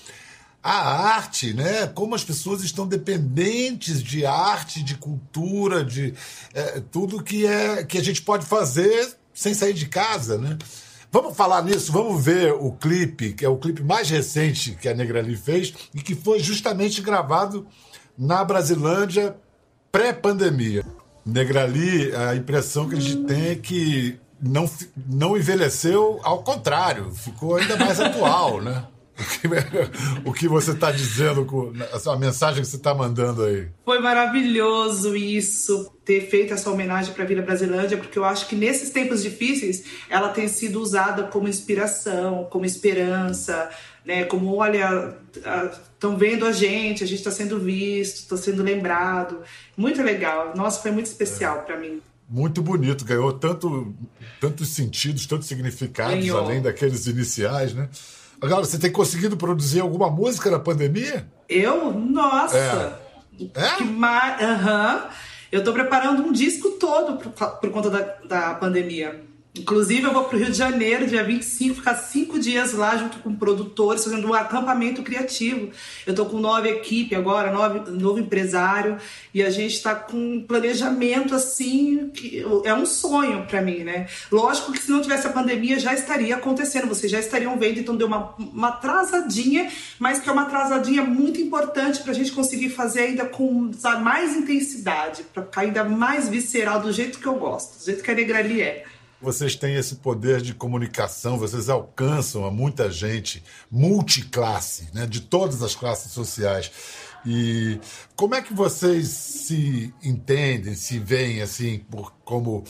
a 0.63 1.15
arte, 1.15 1.53
né? 1.53 1.87
Como 1.87 2.15
as 2.15 2.23
pessoas 2.23 2.63
estão 2.63 2.87
dependentes 2.87 4.01
de 4.01 4.25
arte, 4.25 4.81
de 4.81 4.95
cultura, 4.95 5.83
de 5.83 6.13
é, 6.53 6.81
tudo 6.91 7.23
que 7.23 7.45
é 7.45 7.83
que 7.83 7.97
a 7.97 8.03
gente 8.03 8.21
pode 8.21 8.45
fazer 8.45 9.17
sem 9.33 9.53
sair 9.53 9.73
de 9.73 9.87
casa, 9.87 10.37
né? 10.37 10.57
Vamos 11.11 11.35
falar 11.35 11.63
nisso, 11.63 11.91
vamos 11.91 12.23
ver 12.23 12.53
o 12.53 12.71
clipe, 12.71 13.33
que 13.33 13.43
é 13.43 13.49
o 13.49 13.57
clipe 13.57 13.81
mais 13.81 14.09
recente 14.09 14.77
que 14.79 14.87
a 14.87 14.93
Negrali 14.93 15.35
fez 15.35 15.73
e 15.93 16.01
que 16.01 16.13
foi 16.13 16.39
justamente 16.39 17.01
gravado 17.01 17.65
na 18.15 18.43
Brasilândia 18.43 19.35
pré-pandemia. 19.91 20.85
Negrali, 21.25 22.15
a 22.15 22.35
impressão 22.35 22.87
que 22.87 22.95
a 22.95 22.99
gente 22.99 23.23
tem 23.23 23.49
é 23.49 23.55
que 23.55 24.19
não, 24.39 24.69
não 25.07 25.35
envelheceu, 25.35 26.19
ao 26.21 26.43
contrário, 26.43 27.11
ficou 27.11 27.55
ainda 27.55 27.75
mais 27.75 27.99
atual, 27.99 28.61
né? 28.61 28.85
O 30.25 30.33
que, 30.33 30.47
você 30.47 30.71
está 30.71 30.91
dizendo, 30.91 31.45
com 31.45 31.71
a 32.07 32.17
mensagem 32.17 32.61
que 32.61 32.67
você 32.67 32.77
está 32.77 32.93
mandando 32.93 33.43
aí? 33.43 33.67
Foi 33.85 33.99
maravilhoso 33.99 35.15
isso, 35.15 35.91
ter 36.05 36.29
feito 36.29 36.53
essa 36.53 36.69
homenagem 36.69 37.13
para 37.13 37.23
a 37.23 37.27
Vila 37.27 37.41
Brasilândia, 37.41 37.97
porque 37.97 38.17
eu 38.17 38.25
acho 38.25 38.47
que 38.47 38.55
nesses 38.55 38.89
tempos 38.89 39.21
difíceis 39.21 39.83
ela 40.09 40.29
tem 40.29 40.47
sido 40.47 40.81
usada 40.81 41.23
como 41.23 41.47
inspiração, 41.47 42.47
como 42.49 42.65
esperança, 42.65 43.69
né? 44.05 44.23
Como, 44.25 44.55
olha, 44.55 45.15
estão 45.93 46.17
vendo 46.17 46.45
a 46.45 46.51
gente, 46.51 47.03
a 47.03 47.07
gente 47.07 47.19
está 47.19 47.31
sendo 47.31 47.59
visto, 47.59 48.17
está 48.17 48.37
sendo 48.37 48.63
lembrado. 48.63 49.41
Muito 49.75 50.01
legal. 50.01 50.53
Nossa, 50.55 50.81
foi 50.81 50.91
muito 50.91 51.07
especial 51.07 51.59
é. 51.59 51.61
para 51.61 51.77
mim. 51.77 52.01
Muito 52.29 52.61
bonito, 52.61 53.03
ganhou 53.05 53.33
tanto, 53.33 53.91
tantos 54.39 54.69
sentidos, 54.69 55.25
tantos 55.25 55.47
significados, 55.47 56.13
ganhou. 56.13 56.37
além 56.37 56.61
daqueles 56.61 57.07
iniciais, 57.07 57.73
né? 57.73 57.89
Agora, 58.41 58.63
você 58.63 58.79
tem 58.79 58.91
conseguido 58.91 59.35
produzir 59.35 59.81
alguma 59.81 60.09
música 60.09 60.49
na 60.49 60.59
pandemia? 60.59 61.27
Eu? 61.47 61.93
Nossa! 61.93 62.57
É? 62.57 63.43
é? 63.53 63.75
Que 63.75 63.83
mar... 63.83 64.37
Uhum. 64.41 65.09
Eu 65.51 65.59
estou 65.59 65.73
preparando 65.73 66.21
um 66.21 66.31
disco 66.31 66.71
todo 66.71 67.17
por, 67.17 67.31
por 67.31 67.71
conta 67.71 67.89
da, 67.89 67.99
da 68.27 68.53
pandemia. 68.53 69.28
Inclusive, 69.59 70.03
eu 70.03 70.13
vou 70.13 70.23
para 70.23 70.37
o 70.37 70.39
Rio 70.39 70.51
de 70.51 70.57
Janeiro, 70.57 71.05
dia 71.05 71.21
25, 71.21 71.75
ficar 71.75 71.95
cinco 71.95 72.39
dias 72.39 72.71
lá 72.71 72.95
junto 72.95 73.19
com 73.19 73.35
produtores, 73.35 74.05
fazendo 74.05 74.27
um 74.27 74.33
acampamento 74.33 75.03
criativo. 75.03 75.69
Eu 76.07 76.11
estou 76.11 76.25
com 76.25 76.39
nova 76.39 76.67
equipe 76.69 77.13
agora, 77.13 77.51
nove, 77.51 77.91
novo 77.91 78.19
empresário, 78.19 78.97
e 79.33 79.43
a 79.43 79.49
gente 79.49 79.73
está 79.73 79.93
com 79.93 80.17
um 80.17 80.41
planejamento 80.41 81.35
assim, 81.35 82.09
que 82.09 82.45
é 82.63 82.73
um 82.73 82.85
sonho 82.85 83.45
para 83.47 83.61
mim, 83.61 83.79
né? 83.79 84.07
Lógico 84.31 84.71
que 84.71 84.79
se 84.79 84.89
não 84.89 85.01
tivesse 85.01 85.27
a 85.27 85.31
pandemia 85.31 85.77
já 85.77 85.93
estaria 85.93 86.35
acontecendo, 86.35 86.87
vocês 86.87 87.11
já 87.11 87.19
estariam 87.19 87.57
vendo, 87.59 87.79
então 87.79 87.97
deu 87.97 88.07
uma, 88.07 88.33
uma 88.37 88.69
atrasadinha, 88.69 89.69
mas 89.99 90.19
que 90.19 90.29
é 90.29 90.31
uma 90.31 90.43
atrasadinha 90.43 91.03
muito 91.03 91.41
importante 91.41 92.01
para 92.01 92.11
a 92.11 92.15
gente 92.15 92.31
conseguir 92.31 92.69
fazer 92.69 93.01
ainda 93.01 93.25
com 93.25 93.71
sabe, 93.73 94.03
mais 94.03 94.37
intensidade, 94.37 95.23
para 95.33 95.43
ficar 95.43 95.61
ainda 95.61 95.83
mais 95.83 96.29
visceral, 96.29 96.79
do 96.79 96.93
jeito 96.93 97.19
que 97.19 97.25
eu 97.25 97.35
gosto, 97.35 97.77
do 97.77 97.85
jeito 97.85 98.01
que 98.01 98.09
a 98.11 98.15
Negrali 98.15 98.61
é. 98.61 98.85
Vocês 99.21 99.55
têm 99.55 99.75
esse 99.75 99.95
poder 99.95 100.41
de 100.41 100.53
comunicação, 100.53 101.37
vocês 101.37 101.67
alcançam 101.67 102.45
a 102.45 102.51
muita 102.51 102.89
gente, 102.89 103.43
multiclasse, 103.69 104.87
né, 104.93 105.05
de 105.05 105.19
todas 105.21 105.61
as 105.61 105.75
classes 105.75 106.13
sociais. 106.13 106.71
E 107.25 107.79
como 108.15 108.35
é 108.35 108.41
que 108.41 108.53
vocês 108.53 109.07
se 109.09 109.93
entendem, 110.01 110.73
se 110.73 110.99
veem 110.99 111.41
assim 111.41 111.79
por, 111.91 112.13
como 112.23 112.63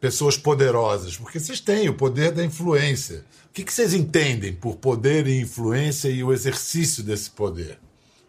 pessoas 0.00 0.36
poderosas? 0.36 1.16
Porque 1.16 1.38
vocês 1.38 1.60
têm 1.60 1.88
o 1.88 1.94
poder 1.94 2.32
da 2.32 2.44
influência. 2.44 3.24
O 3.48 3.52
que, 3.52 3.62
que 3.62 3.72
vocês 3.72 3.94
entendem 3.94 4.52
por 4.52 4.76
poder 4.76 5.28
e 5.28 5.40
influência 5.40 6.08
e 6.08 6.22
o 6.22 6.32
exercício 6.32 7.02
desse 7.02 7.30
poder? 7.30 7.78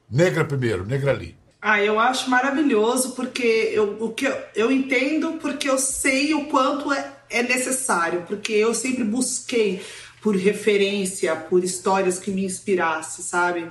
Negra 0.09 0.45
primeiro, 0.45 0.85
Negra 0.85 1.11
ali. 1.11 1.35
Ah, 1.59 1.81
eu 1.81 1.99
acho 1.99 2.29
maravilhoso 2.29 3.11
porque 3.11 3.71
eu, 3.73 3.97
o 3.99 4.13
que 4.13 4.25
eu, 4.25 4.37
eu 4.55 4.71
entendo 4.71 5.33
porque 5.33 5.67
eu 5.67 5.79
sei 5.79 6.33
o 6.33 6.45
quanto 6.45 6.93
é 6.93 7.16
é 7.29 7.43
necessário, 7.43 8.23
porque 8.27 8.53
eu 8.53 8.73
sempre 8.73 9.03
busquei 9.03 9.81
por 10.21 10.35
referência, 10.35 11.35
por 11.35 11.63
histórias 11.63 12.19
que 12.19 12.31
me 12.31 12.43
inspirassem, 12.43 13.23
sabe? 13.23 13.67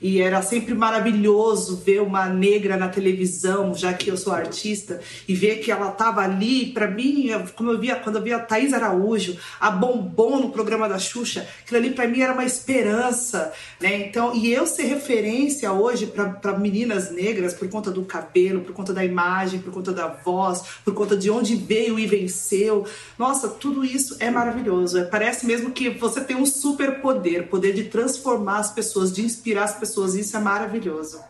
E 0.00 0.20
era 0.20 0.40
sempre 0.40 0.72
maravilhoso 0.72 1.76
ver 1.84 2.00
uma 2.00 2.26
negra 2.26 2.76
na 2.76 2.88
televisão, 2.88 3.74
já 3.74 3.92
que 3.92 4.08
eu 4.08 4.16
sou 4.16 4.32
artista, 4.32 5.00
e 5.28 5.34
ver 5.34 5.56
que 5.56 5.70
ela 5.70 5.90
estava 5.90 6.22
ali, 6.22 6.72
para 6.72 6.90
mim, 6.90 7.28
como 7.54 7.70
eu 7.70 7.78
via 7.78 7.96
quando 7.96 8.16
eu 8.16 8.22
via 8.22 8.36
a 8.36 8.40
Thaís 8.40 8.72
Araújo, 8.72 9.36
a 9.60 9.70
Bombom 9.70 10.40
no 10.40 10.50
programa 10.50 10.88
da 10.88 10.98
Xuxa, 10.98 11.46
aquilo 11.62 11.80
ali 11.80 11.90
para 11.90 12.08
mim 12.08 12.20
era 12.20 12.32
uma 12.32 12.44
esperança, 12.44 13.52
né? 13.78 14.06
Então, 14.06 14.34
e 14.34 14.50
eu 14.50 14.66
ser 14.66 14.84
referência 14.84 15.70
hoje 15.70 16.06
para 16.06 16.58
meninas 16.58 17.10
negras 17.10 17.52
por 17.52 17.68
conta 17.68 17.90
do 17.90 18.02
cabelo, 18.04 18.62
por 18.62 18.72
conta 18.72 18.94
da 18.94 19.04
imagem, 19.04 19.60
por 19.60 19.72
conta 19.72 19.92
da 19.92 20.06
voz, 20.06 20.62
por 20.82 20.94
conta 20.94 21.14
de 21.14 21.30
onde 21.30 21.56
veio 21.56 21.98
e 21.98 22.06
venceu. 22.06 22.86
Nossa, 23.18 23.48
tudo 23.48 23.84
isso 23.84 24.16
é 24.18 24.30
maravilhoso. 24.30 25.06
Parece 25.10 25.44
mesmo 25.44 25.72
que 25.72 25.90
você 25.90 26.22
tem 26.22 26.36
um 26.36 26.46
super 26.46 27.00
poder, 27.00 27.48
poder 27.48 27.74
de 27.74 27.84
transformar 27.84 28.60
as 28.60 28.72
pessoas, 28.72 29.12
de 29.12 29.22
inspirar 29.22 29.64
as 29.64 29.74
pessoas 29.74 29.89
pessoas. 29.90 30.14
Isso 30.14 30.36
é 30.36 30.40
maravilhoso. 30.40 31.20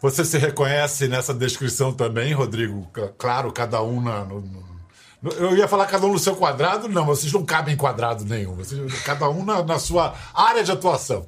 Você 0.00 0.24
se 0.24 0.38
reconhece 0.38 1.08
nessa 1.08 1.34
descrição 1.34 1.92
também, 1.92 2.32
Rodrigo? 2.32 2.88
Claro, 3.18 3.52
cada 3.52 3.82
um 3.82 4.00
na, 4.00 4.24
no, 4.24 4.40
no, 4.40 5.30
eu 5.38 5.56
ia 5.56 5.66
falar 5.66 5.86
cada 5.86 6.06
um 6.06 6.12
no 6.12 6.18
seu 6.18 6.36
quadrado, 6.36 6.88
não, 6.88 7.06
vocês 7.06 7.32
não 7.32 7.44
cabem 7.44 7.74
em 7.74 7.76
quadrado 7.76 8.24
nenhum. 8.24 8.54
Vocês, 8.54 9.02
cada 9.02 9.28
um 9.30 9.44
na, 9.44 9.62
na, 9.62 9.78
sua 9.78 10.14
área 10.34 10.62
de 10.62 10.70
atuação. 10.70 11.26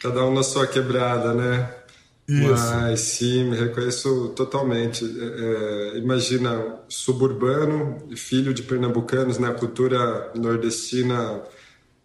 Cada 0.00 0.24
um 0.24 0.32
na 0.32 0.44
sua 0.44 0.66
quebrada, 0.66 1.34
né? 1.34 1.74
Isso. 2.28 2.52
Mas 2.52 3.00
sim, 3.00 3.44
me 3.50 3.56
reconheço 3.56 4.28
totalmente. 4.36 5.04
É, 5.04 5.96
é 5.96 5.98
imagina, 5.98 6.76
suburbano, 6.88 7.96
filho 8.14 8.54
de 8.54 8.62
pernambucanos, 8.62 9.38
né? 9.38 9.48
A 9.48 9.54
cultura 9.54 10.30
nordestina 10.36 11.42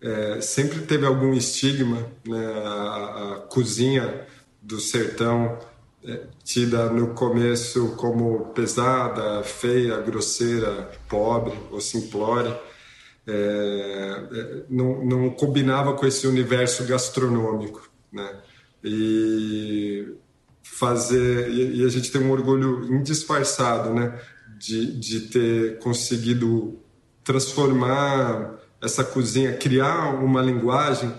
é, 0.04 0.42
sempre 0.42 0.82
teve 0.82 1.06
algum 1.06 1.34
estigma, 1.34 2.06
né? 2.28 2.46
a, 2.66 3.36
a 3.36 3.40
cozinha 3.50 4.28
do 4.62 4.80
sertão 4.80 5.58
é, 6.06 6.28
tida 6.44 6.90
no 6.90 7.14
começo 7.14 7.96
como 7.96 8.48
pesada, 8.48 9.42
feia, 9.44 10.02
grosseira, 10.02 10.92
pobre 11.08 11.58
ou 11.72 11.80
simplória, 11.80 12.60
é, 13.26 13.32
é, 13.32 14.64
não, 14.70 15.06
não, 15.06 15.30
combinava 15.30 15.94
com 15.94 16.06
esse 16.06 16.28
universo 16.28 16.84
gastronômico, 16.86 17.90
né? 18.12 18.42
E 18.84 20.14
fazer 20.62 21.50
e, 21.50 21.78
e, 21.78 21.86
a 21.86 21.88
gente 21.88 22.12
tem 22.12 22.22
um 22.22 22.32
orgulho 22.32 22.94
indisfarçado, 22.94 23.94
né? 23.94 24.20
De, 24.60 25.00
de 25.00 25.22
ter 25.22 25.80
conseguido 25.80 26.78
transformar 27.24 28.60
essa 28.84 29.04
cozinha, 29.04 29.54
criar 29.54 30.14
uma 30.22 30.42
linguagem 30.42 31.12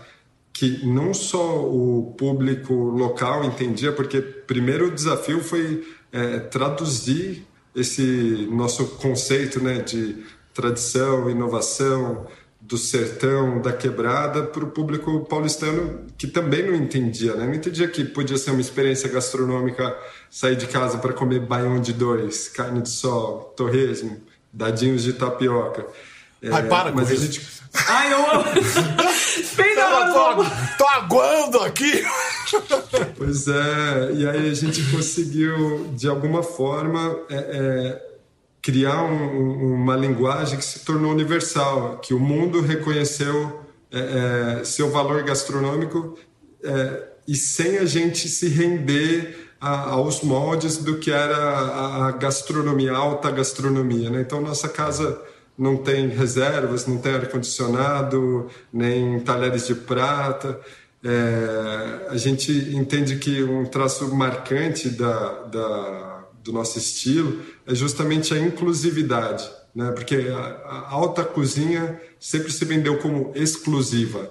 que 0.53 0.87
não 0.87 1.13
só 1.13 1.65
o 1.65 2.15
público 2.17 2.73
local 2.73 3.45
entendia, 3.45 3.93
porque 3.93 4.21
primeiro 4.21 4.89
o 4.89 4.91
desafio 4.91 5.43
foi 5.43 5.85
é, 6.13 6.39
traduzir 6.39 7.45
esse 7.75 8.49
nosso 8.53 8.87
conceito 8.97 9.61
né, 9.61 9.81
de 9.81 10.25
tradição, 10.53 11.29
inovação, 11.29 12.27
do 12.61 12.79
sertão, 12.79 13.61
da 13.61 13.73
quebrada, 13.73 14.45
para 14.45 14.65
o 14.65 14.71
público 14.71 15.27
paulistano 15.27 16.07
que 16.17 16.27
também 16.27 16.67
não 16.67 16.75
entendia, 16.75 17.35
né? 17.35 17.47
Não 17.47 17.53
entendia 17.53 17.87
que 17.87 18.05
podia 18.05 18.39
ser 18.39 18.53
uma 18.53 18.61
experiência 18.61 19.07
gastronômica 19.11 19.95
sair 20.31 20.57
de 20.57 20.67
casa 20.67 20.97
para 20.97 21.13
comer 21.13 21.41
baião 21.41 21.79
de 21.79 21.93
dois, 21.93 22.49
carne 22.49 22.81
de 22.81 22.89
sol, 22.89 23.53
torresmo, 23.55 24.19
dadinhos 24.51 25.03
de 25.03 25.13
tapioca. 25.13 25.87
É, 26.45 26.51
Ai, 26.53 26.69
para 26.69 26.93
mas 26.93 27.09
com 27.09 27.15
a 27.15 27.17
gente 27.17 27.41
Ai, 27.89 28.13
eu 28.13 28.31
amo. 28.31 28.45
Bem 29.57 29.75
na 29.75 29.89
hora. 29.89 30.37
Tô, 30.37 30.85
tô 30.85 30.89
aguando 30.89 31.61
aqui. 31.61 32.05
Pois 33.17 33.49
é, 33.49 34.13
e 34.13 34.29
aí 34.29 34.51
a 34.51 34.55
gente 34.55 34.83
conseguiu, 34.91 35.89
de 35.95 36.09
alguma 36.09 36.43
forma, 36.43 37.19
é, 37.29 37.37
é, 37.37 38.03
criar 38.63 39.03
um, 39.03 39.75
uma 39.75 39.97
linguagem 39.97 40.59
que 40.59 40.65
se 40.65 40.81
tornou 40.81 41.11
universal, 41.11 41.99
que 41.99 42.13
o 42.13 42.21
mundo 42.21 42.61
reconheceu 42.61 43.61
é, 43.91 44.61
é 44.61 44.65
seu 44.65 44.91
valor 44.91 45.23
gastronômico 45.23 46.19
é, 46.63 47.03
e 47.27 47.35
sem 47.35 47.79
a 47.79 47.87
gente 47.87 48.29
se 48.29 48.49
render 48.49 49.53
a, 49.61 49.91
aos 49.93 50.21
moldes 50.21 50.77
do 50.77 50.99
que 50.99 51.11
era 51.11 51.37
a, 51.37 52.09
a 52.09 52.13
gastronomia, 52.13 52.93
a 52.93 52.99
alta 52.99 53.31
gastronomia. 53.31 54.11
Né? 54.11 54.21
Então, 54.21 54.41
nossa 54.41 54.69
casa 54.69 55.21
não 55.57 55.77
tem 55.77 56.09
reservas, 56.09 56.87
não 56.87 56.99
tem 56.99 57.15
ar-condicionado, 57.15 58.49
nem 58.73 59.21
talheres 59.21 59.67
de 59.67 59.75
prata. 59.75 60.61
É, 61.03 62.09
a 62.09 62.17
gente 62.17 62.51
entende 62.75 63.17
que 63.17 63.43
um 63.43 63.65
traço 63.65 64.15
marcante 64.15 64.89
da, 64.89 65.43
da, 65.45 66.25
do 66.43 66.53
nosso 66.53 66.79
estilo 66.79 67.43
é 67.67 67.75
justamente 67.75 68.35
a 68.35 68.39
inclusividade, 68.39 69.49
né? 69.75 69.93
porque 69.93 70.17
a, 70.17 70.39
a 70.39 70.91
alta 70.91 71.25
cozinha 71.25 72.01
sempre 72.19 72.53
se 72.53 72.65
vendeu 72.65 72.99
como 72.99 73.33
exclusiva. 73.35 74.31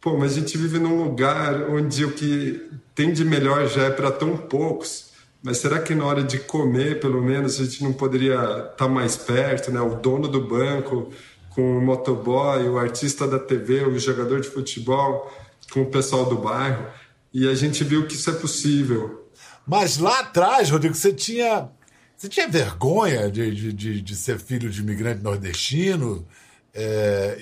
Pô, 0.00 0.16
mas 0.16 0.32
a 0.32 0.40
gente 0.40 0.56
vive 0.56 0.78
num 0.78 1.02
lugar 1.02 1.68
onde 1.70 2.04
o 2.04 2.12
que 2.12 2.70
tem 2.94 3.12
de 3.12 3.24
melhor 3.24 3.66
já 3.68 3.84
é 3.84 3.90
para 3.90 4.10
tão 4.10 4.36
poucos 4.36 5.09
mas 5.42 5.58
será 5.58 5.80
que 5.80 5.94
na 5.94 6.04
hora 6.04 6.22
de 6.22 6.38
comer, 6.38 7.00
pelo 7.00 7.22
menos, 7.22 7.58
a 7.60 7.64
gente 7.64 7.82
não 7.82 7.92
poderia 7.92 8.34
estar 8.34 8.76
tá 8.76 8.88
mais 8.88 9.16
perto, 9.16 9.72
né? 9.72 9.80
O 9.80 9.94
dono 9.94 10.28
do 10.28 10.46
banco 10.46 11.10
com 11.50 11.78
o 11.78 11.80
motoboy, 11.80 12.68
o 12.68 12.78
artista 12.78 13.26
da 13.26 13.38
TV, 13.38 13.84
o 13.84 13.98
jogador 13.98 14.40
de 14.40 14.48
futebol 14.48 15.30
com 15.72 15.82
o 15.82 15.86
pessoal 15.86 16.26
do 16.26 16.36
bairro. 16.36 16.86
E 17.32 17.48
a 17.48 17.54
gente 17.54 17.82
viu 17.84 18.06
que 18.06 18.14
isso 18.14 18.30
é 18.30 18.34
possível. 18.34 19.28
Mas 19.66 19.98
lá 19.98 20.20
atrás, 20.20 20.68
Rodrigo, 20.68 20.94
você 20.94 21.12
tinha, 21.12 21.68
você 22.16 22.28
tinha 22.28 22.48
vergonha 22.48 23.30
de, 23.30 23.72
de, 23.72 24.02
de 24.02 24.16
ser 24.16 24.38
filho 24.38 24.68
de 24.68 24.80
imigrante 24.80 25.22
nordestino? 25.22 26.26
É, 26.74 27.38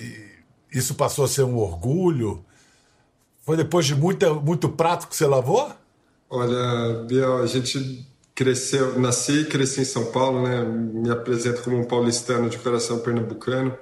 isso 0.71 0.95
passou 0.95 1.25
a 1.25 1.27
ser 1.27 1.43
um 1.43 1.57
orgulho? 1.57 2.45
Foi 3.41 3.57
depois 3.57 3.85
de 3.85 3.95
muita, 3.95 4.33
muito 4.33 4.69
prato 4.69 5.07
que 5.07 5.15
você 5.15 5.25
lavou? 5.25 5.71
Olha, 6.29 7.03
Biel, 7.05 7.41
a 7.41 7.47
gente 7.47 8.07
cresceu, 8.35 8.99
nasci 8.99 9.41
e 9.41 9.45
cresci 9.45 9.81
em 9.81 9.85
São 9.85 10.11
Paulo, 10.11 10.43
né? 10.43 10.63
Me 10.63 11.09
apresento 11.09 11.61
como 11.63 11.77
um 11.77 11.85
paulistano 11.85 12.49
de 12.49 12.57
coração 12.59 12.99
pernambucano. 12.99 13.75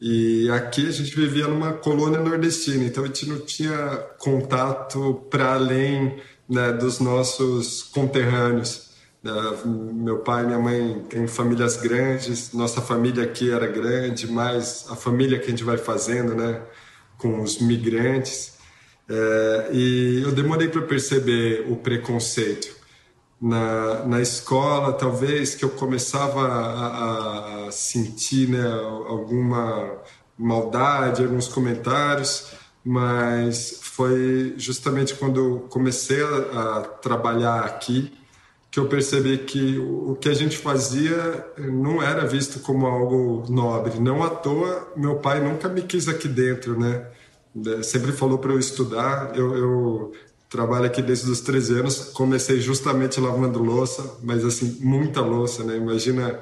E 0.00 0.50
aqui 0.50 0.88
a 0.88 0.90
gente 0.90 1.14
vivia 1.14 1.46
numa 1.46 1.74
colônia 1.74 2.18
nordestina, 2.20 2.84
então 2.84 3.04
a 3.04 3.06
gente 3.06 3.28
não 3.28 3.40
tinha 3.40 3.98
contato 4.18 5.26
para 5.30 5.52
além 5.54 6.18
né, 6.48 6.72
dos 6.72 7.00
nossos 7.00 7.82
conterrâneos. 7.82 8.90
Meu 9.62 10.20
pai 10.20 10.44
e 10.44 10.46
minha 10.46 10.58
mãe 10.58 11.04
têm 11.10 11.26
famílias 11.26 11.76
grandes, 11.76 12.54
nossa 12.54 12.80
família 12.80 13.24
aqui 13.24 13.50
era 13.50 13.66
grande, 13.66 14.26
mas 14.26 14.86
a 14.88 14.96
família 14.96 15.38
que 15.38 15.46
a 15.46 15.50
gente 15.50 15.64
vai 15.64 15.76
fazendo, 15.76 16.34
né, 16.34 16.62
com 17.18 17.42
os 17.42 17.60
migrantes. 17.60 18.58
Uh, 19.10 19.74
e 19.74 20.22
eu 20.22 20.30
demorei 20.30 20.68
para 20.68 20.82
perceber 20.82 21.66
o 21.68 21.74
preconceito 21.74 22.78
na, 23.42 24.06
na 24.06 24.20
escola, 24.20 24.92
talvez 24.92 25.56
que 25.56 25.64
eu 25.64 25.70
começava 25.70 26.46
a, 26.46 27.66
a 27.66 27.72
sentir 27.72 28.48
né, 28.48 28.64
alguma 28.70 29.98
maldade, 30.38 31.24
alguns 31.24 31.48
comentários, 31.48 32.52
mas 32.84 33.80
foi 33.82 34.54
justamente 34.56 35.14
quando 35.14 35.66
comecei 35.70 36.22
a, 36.22 36.78
a 36.78 36.80
trabalhar 36.82 37.64
aqui 37.64 38.12
que 38.70 38.78
eu 38.78 38.86
percebi 38.86 39.38
que 39.38 39.78
o 39.78 40.14
que 40.14 40.28
a 40.28 40.34
gente 40.34 40.56
fazia 40.56 41.44
não 41.58 42.00
era 42.00 42.24
visto 42.24 42.60
como 42.60 42.86
algo 42.86 43.44
nobre. 43.50 43.98
Não 43.98 44.22
à 44.22 44.30
toa, 44.30 44.92
meu 44.96 45.16
pai 45.16 45.40
nunca 45.40 45.68
me 45.68 45.82
quis 45.82 46.06
aqui 46.06 46.28
dentro, 46.28 46.78
né? 46.78 47.04
Sempre 47.82 48.12
falou 48.12 48.38
para 48.38 48.52
eu 48.52 48.58
estudar. 48.58 49.36
Eu, 49.36 49.56
eu, 49.56 50.12
trabalho 50.50 50.84
aqui 50.84 51.00
desde 51.00 51.30
os 51.30 51.40
13 51.40 51.78
anos. 51.78 51.98
Comecei 52.12 52.60
justamente 52.60 53.20
lavando 53.20 53.62
louça, 53.62 54.18
mas 54.22 54.44
assim, 54.44 54.78
muita 54.80 55.20
louça, 55.20 55.62
né? 55.62 55.76
Imagina 55.76 56.38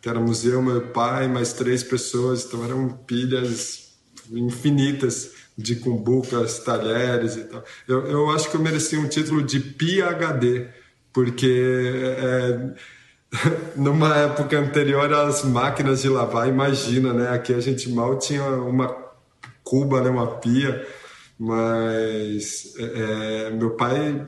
que 0.00 0.08
era 0.08 0.20
museu, 0.20 0.62
meu 0.62 0.82
pai, 0.82 1.26
mais 1.26 1.54
três 1.54 1.82
pessoas, 1.82 2.44
então 2.44 2.62
eram 2.64 2.88
pilhas 2.88 3.94
infinitas 4.30 5.30
de 5.56 5.76
cumbucas, 5.76 6.58
talheres 6.58 7.36
e 7.36 7.44
tal. 7.44 7.64
Eu, 7.88 8.06
eu 8.06 8.30
acho 8.30 8.50
que 8.50 8.56
eu 8.56 8.60
merecia 8.60 9.00
um 9.00 9.08
título 9.08 9.42
de 9.42 9.58
PhD, 9.58 10.68
porque 11.12 11.50
é, 12.18 12.74
numa 13.74 14.14
época 14.16 14.58
anterior 14.58 15.10
às 15.14 15.42
máquinas 15.44 16.02
de 16.02 16.10
lavar, 16.10 16.46
imagina, 16.46 17.14
né? 17.14 17.30
Aqui 17.30 17.54
a 17.54 17.60
gente 17.60 17.88
mal 17.88 18.18
tinha 18.18 18.44
uma 18.44 19.05
cuba, 19.66 20.00
né? 20.00 20.08
uma 20.08 20.38
pia, 20.38 20.86
mas 21.36 22.72
é, 22.78 23.48
é 23.48 23.50
meu 23.50 23.70
pai 23.70 24.26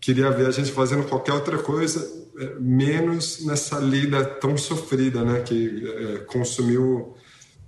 queria 0.00 0.30
ver 0.30 0.46
a 0.46 0.50
gente 0.50 0.72
fazendo 0.72 1.06
qualquer 1.06 1.34
outra 1.34 1.58
coisa, 1.58 2.00
é, 2.38 2.54
menos 2.58 3.44
nessa 3.44 3.78
lida 3.78 4.24
tão 4.24 4.56
sofrida, 4.56 5.22
né? 5.22 5.40
Que 5.40 5.86
é, 5.86 6.18
consumiu 6.20 7.14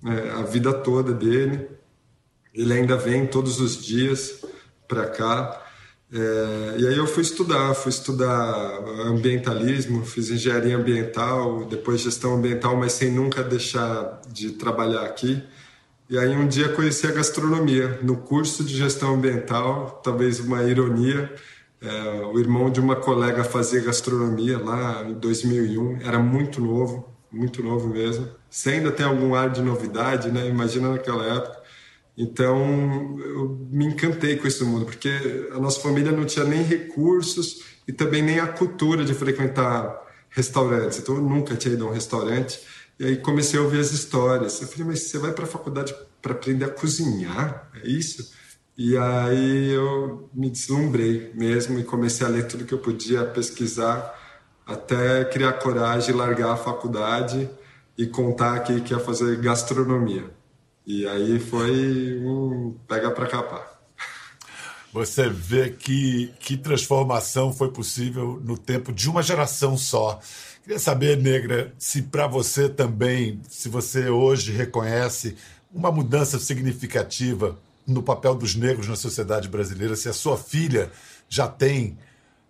é, 0.05 0.31
a 0.31 0.43
vida 0.43 0.73
toda 0.73 1.13
dele. 1.13 1.69
Ele 2.55 2.73
ainda 2.73 2.97
vem 2.97 3.27
todos 3.27 3.61
os 3.61 3.77
dias 3.77 4.43
para 4.89 5.07
cá. 5.07 5.63
É, 6.11 6.81
e 6.81 6.87
aí 6.87 6.97
eu 6.97 7.07
fui 7.07 7.23
estudar, 7.23 7.75
fui 7.75 7.91
estudar 7.91 8.83
ambientalismo, 9.07 10.05
fiz 10.05 10.31
engenharia 10.31 10.77
ambiental, 10.77 11.65
depois 11.67 12.01
gestão 12.01 12.35
ambiental, 12.35 12.77
mas 12.77 12.93
sem 12.93 13.11
nunca 13.11 13.43
deixar 13.43 14.21
de 14.31 14.53
trabalhar 14.53 15.03
aqui. 15.03 15.43
E 16.13 16.19
aí 16.19 16.37
um 16.37 16.47
dia 16.47 16.69
conheci 16.69 17.07
a 17.07 17.11
gastronomia 17.11 17.99
no 18.03 18.19
curso 18.19 18.63
de 18.63 18.77
gestão 18.77 19.15
ambiental, 19.15 20.03
talvez 20.05 20.41
uma 20.41 20.63
ironia. 20.63 21.35
É, 21.81 22.21
o 22.27 22.39
irmão 22.39 22.69
de 22.71 22.81
uma 22.81 22.95
colega 22.95 23.43
fazia 23.43 23.81
gastronomia 23.81 24.59
lá 24.59 25.05
em 25.09 25.15
2001, 25.15 26.03
era 26.03 26.19
muito 26.19 26.61
novo, 26.61 27.09
muito 27.33 27.63
novo 27.63 27.89
mesmo. 27.89 28.29
Você 28.51 28.73
ainda 28.73 28.93
tem 28.93 29.07
algum 29.07 29.35
ar 29.35 29.49
de 29.49 29.63
novidade, 29.63 30.31
né? 30.31 30.47
Imagina 30.47 30.91
naquela 30.91 31.25
época. 31.25 31.63
Então, 32.15 33.19
eu 33.19 33.67
me 33.71 33.87
encantei 33.87 34.37
com 34.37 34.47
esse 34.47 34.63
mundo, 34.65 34.85
porque 34.85 35.49
a 35.51 35.59
nossa 35.59 35.81
família 35.81 36.13
não 36.13 36.27
tinha 36.27 36.45
nem 36.45 36.63
recursos 36.63 37.63
e 37.89 37.93
também 37.93 38.21
nem 38.21 38.39
a 38.39 38.49
cultura 38.49 39.03
de 39.03 39.15
frequentar 39.15 39.99
restaurantes. 40.29 40.99
Então, 40.99 41.15
eu 41.15 41.23
nunca 41.23 41.57
tinha 41.57 41.73
ido 41.73 41.87
a 41.87 41.89
um 41.89 41.95
restaurante. 41.95 42.61
E 43.03 43.05
aí 43.05 43.17
comecei 43.17 43.59
a 43.59 43.63
ouvir 43.65 43.81
as 43.81 43.91
histórias. 43.91 44.63
Eu 44.63 44.69
falei, 44.69 44.87
mas 44.87 45.01
você 45.01 45.19
vai 45.19 45.33
para 45.33 45.43
a 45.43 45.49
faculdade 45.49 45.93
para 46.23 46.35
aprender 46.35 46.67
a 46.67 46.71
cozinhar? 46.71 47.69
É 47.83 47.89
isso? 47.89 48.33
E 48.79 48.97
aí 48.97 49.73
eu 49.73 50.31
me 50.33 50.49
deslumbrei 50.49 51.33
mesmo 51.35 51.81
e 51.81 51.83
comecei 51.83 52.25
a 52.25 52.31
ler 52.31 52.47
tudo 52.47 52.65
que 52.65 52.73
eu 52.73 52.79
podia, 52.79 53.25
pesquisar, 53.25 54.17
até 54.65 55.25
criar 55.25 55.55
coragem, 55.55 56.15
largar 56.15 56.53
a 56.53 56.57
faculdade 56.57 57.51
e 57.99 58.07
contar 58.07 58.61
que 58.61 58.73
ia 58.73 59.01
fazer 59.01 59.37
gastronomia. 59.41 60.31
E 60.87 61.05
aí 61.05 61.41
foi 61.41 62.21
um 62.25 62.77
pega 62.87 63.11
para 63.11 63.27
capar. 63.27 63.83
Você 64.93 65.29
vê 65.29 65.71
que, 65.71 66.33
que 66.39 66.57
transformação 66.57 67.53
foi 67.53 67.73
possível 67.73 68.41
no 68.45 68.57
tempo 68.57 68.93
de 68.93 69.11
uma 69.11 69.23
geração 69.25 69.77
só. 69.77 70.21
Queria 70.63 70.79
saber, 70.79 71.17
Negra, 71.17 71.75
se 71.77 72.03
para 72.03 72.29
você 72.29 72.69
também, 72.69 73.41
se 73.49 73.69
você 73.69 74.09
hoje 74.09 74.53
reconhece 74.53 75.37
uma 75.73 75.91
mudança 75.91 76.39
significativa 76.39 77.59
no 77.85 78.01
papel 78.01 78.35
dos 78.37 78.55
negros 78.55 78.87
na 78.87 78.95
sociedade 78.95 79.49
brasileira, 79.49 79.97
se 79.97 80.09
a 80.09 80.13
sua 80.13 80.37
filha 80.37 80.93
já 81.29 81.49
tem 81.49 81.99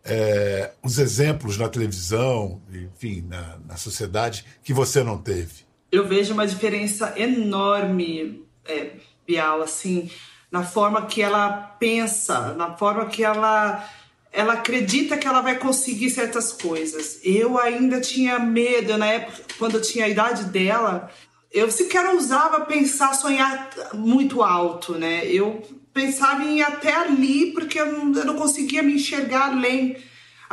é, 0.04 0.72
os 0.82 0.98
exemplos 0.98 1.56
na 1.56 1.70
televisão, 1.70 2.60
enfim, 2.70 3.24
na, 3.26 3.58
na 3.66 3.76
sociedade, 3.76 4.44
que 4.62 4.74
você 4.74 5.02
não 5.02 5.16
teve? 5.16 5.64
Eu 5.90 6.06
vejo 6.06 6.34
uma 6.34 6.46
diferença 6.46 7.14
enorme, 7.16 8.44
é, 8.66 8.90
Bial, 9.26 9.62
assim, 9.62 10.10
na 10.50 10.62
forma 10.62 11.06
que 11.06 11.22
ela 11.22 11.50
pensa, 11.78 12.52
na 12.54 12.76
forma 12.76 13.06
que 13.06 13.24
ela 13.24 13.88
ela 14.32 14.54
acredita 14.54 15.16
que 15.16 15.26
ela 15.26 15.40
vai 15.40 15.58
conseguir 15.58 16.10
certas 16.10 16.52
coisas. 16.52 17.20
Eu 17.22 17.58
ainda 17.58 18.00
tinha 18.00 18.38
medo, 18.38 18.96
na 18.96 19.06
época, 19.06 19.42
quando 19.58 19.74
eu 19.74 19.82
tinha 19.82 20.06
a 20.06 20.08
idade 20.08 20.44
dela, 20.44 21.10
eu 21.52 21.70
sequer 21.70 22.06
ousava 22.14 22.64
pensar, 22.64 23.14
sonhar 23.14 23.70
muito 23.92 24.42
alto, 24.42 24.94
né? 24.94 25.26
Eu 25.26 25.62
pensava 25.92 26.42
em 26.42 26.58
ir 26.58 26.62
até 26.62 26.94
ali, 26.94 27.52
porque 27.52 27.78
eu 27.78 28.04
não, 28.04 28.34
conseguia 28.34 28.82
me 28.82 28.94
enxergar 28.94 29.50
além 29.50 29.96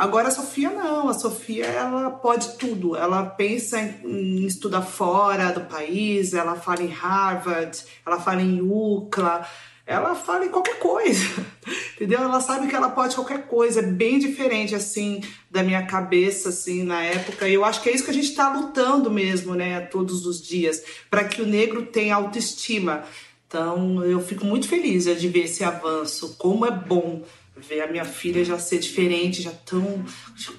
Agora 0.00 0.28
a 0.28 0.30
Sofia 0.30 0.70
não, 0.70 1.10
a 1.10 1.12
Sofia 1.12 1.66
ela 1.66 2.08
pode 2.08 2.56
tudo. 2.56 2.96
Ela 2.96 3.22
pensa 3.22 3.78
em, 3.78 4.00
em 4.02 4.46
estudar 4.46 4.80
fora 4.80 5.52
do 5.52 5.60
país, 5.66 6.32
ela 6.32 6.56
fala 6.56 6.82
em 6.82 6.88
Harvard, 6.88 7.78
ela 8.06 8.18
fala 8.18 8.40
em 8.40 8.62
UCLA, 8.62 9.46
ela 9.90 10.14
fala 10.14 10.46
em 10.46 10.50
qualquer 10.50 10.78
coisa, 10.78 11.24
entendeu? 11.96 12.20
Ela 12.20 12.40
sabe 12.40 12.68
que 12.68 12.76
ela 12.76 12.90
pode 12.90 13.16
qualquer 13.16 13.48
coisa, 13.48 13.80
é 13.80 13.82
bem 13.82 14.20
diferente 14.20 14.72
assim 14.72 15.20
da 15.50 15.64
minha 15.64 15.84
cabeça 15.84 16.50
assim 16.50 16.84
na 16.84 17.02
época. 17.02 17.48
E 17.48 17.54
eu 17.54 17.64
acho 17.64 17.82
que 17.82 17.88
é 17.88 17.92
isso 17.92 18.04
que 18.04 18.10
a 18.10 18.14
gente 18.14 18.28
está 18.28 18.56
lutando 18.56 19.10
mesmo, 19.10 19.56
né, 19.56 19.80
todos 19.80 20.24
os 20.26 20.40
dias, 20.40 20.80
para 21.10 21.24
que 21.24 21.42
o 21.42 21.46
negro 21.46 21.86
tenha 21.86 22.14
autoestima. 22.14 23.02
Então 23.48 24.04
eu 24.04 24.20
fico 24.20 24.44
muito 24.44 24.68
feliz 24.68 25.06
de 25.06 25.28
ver 25.28 25.46
esse 25.46 25.64
avanço, 25.64 26.36
como 26.38 26.64
é 26.64 26.70
bom 26.70 27.24
ver 27.60 27.82
a 27.82 27.86
minha 27.86 28.04
filha 28.04 28.44
já 28.44 28.58
ser 28.58 28.78
diferente, 28.78 29.42
já 29.42 29.50
tão 29.50 30.04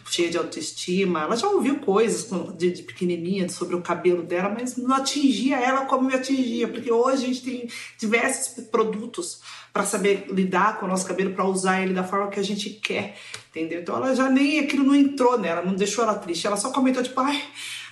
cheia 0.09 0.29
de 0.29 0.37
autoestima. 0.37 1.21
Ela 1.21 1.35
já 1.35 1.47
ouviu 1.47 1.79
coisas 1.79 2.29
de, 2.57 2.71
de, 2.71 2.83
pequenininha 2.83 3.49
sobre 3.49 3.75
o 3.75 3.81
cabelo 3.81 4.23
dela, 4.23 4.49
mas 4.49 4.77
não 4.77 4.95
atingia 4.95 5.57
ela 5.57 5.85
como 5.85 6.07
me 6.07 6.15
atingia, 6.15 6.67
porque 6.67 6.91
hoje 6.91 7.23
a 7.23 7.27
gente 7.27 7.41
tem 7.41 7.69
diversos 7.97 8.63
produtos 8.65 9.41
para 9.73 9.83
saber 9.83 10.25
lidar 10.29 10.79
com 10.79 10.85
o 10.85 10.89
nosso 10.89 11.05
cabelo, 11.05 11.33
para 11.33 11.45
usar 11.45 11.81
ele 11.81 11.93
da 11.93 12.03
forma 12.03 12.29
que 12.29 12.39
a 12.39 12.43
gente 12.43 12.69
quer, 12.69 13.15
entendeu? 13.49 13.81
Então 13.81 13.95
ela 13.95 14.13
já 14.13 14.29
nem 14.29 14.59
aquilo 14.59 14.83
não 14.83 14.95
entrou 14.95 15.37
nela, 15.37 15.61
não 15.61 15.75
deixou 15.75 16.03
ela 16.03 16.15
triste. 16.15 16.45
Ela 16.45 16.57
só 16.57 16.71
comentou 16.71 17.01
tipo, 17.01 17.19
ai, 17.19 17.41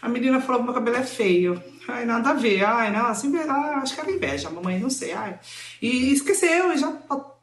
a 0.01 0.09
menina 0.09 0.41
falou 0.41 0.61
que 0.61 0.65
meu 0.65 0.73
cabelo 0.73 0.97
é 0.97 1.03
feio. 1.03 1.61
Ai, 1.87 2.05
nada 2.05 2.29
a 2.29 2.33
ver. 2.33 2.63
Ai, 2.63 2.91
não, 2.91 3.07
assim, 3.07 3.35
ah, 3.37 3.79
acho 3.81 3.95
que 3.95 4.01
era 4.01 4.11
inveja, 4.11 4.49
mamãe, 4.49 4.79
não 4.79 4.89
sei. 4.89 5.13
Ai. 5.13 5.39
E 5.81 6.11
esqueceu, 6.13 6.73
e 6.73 6.77
já 6.77 6.91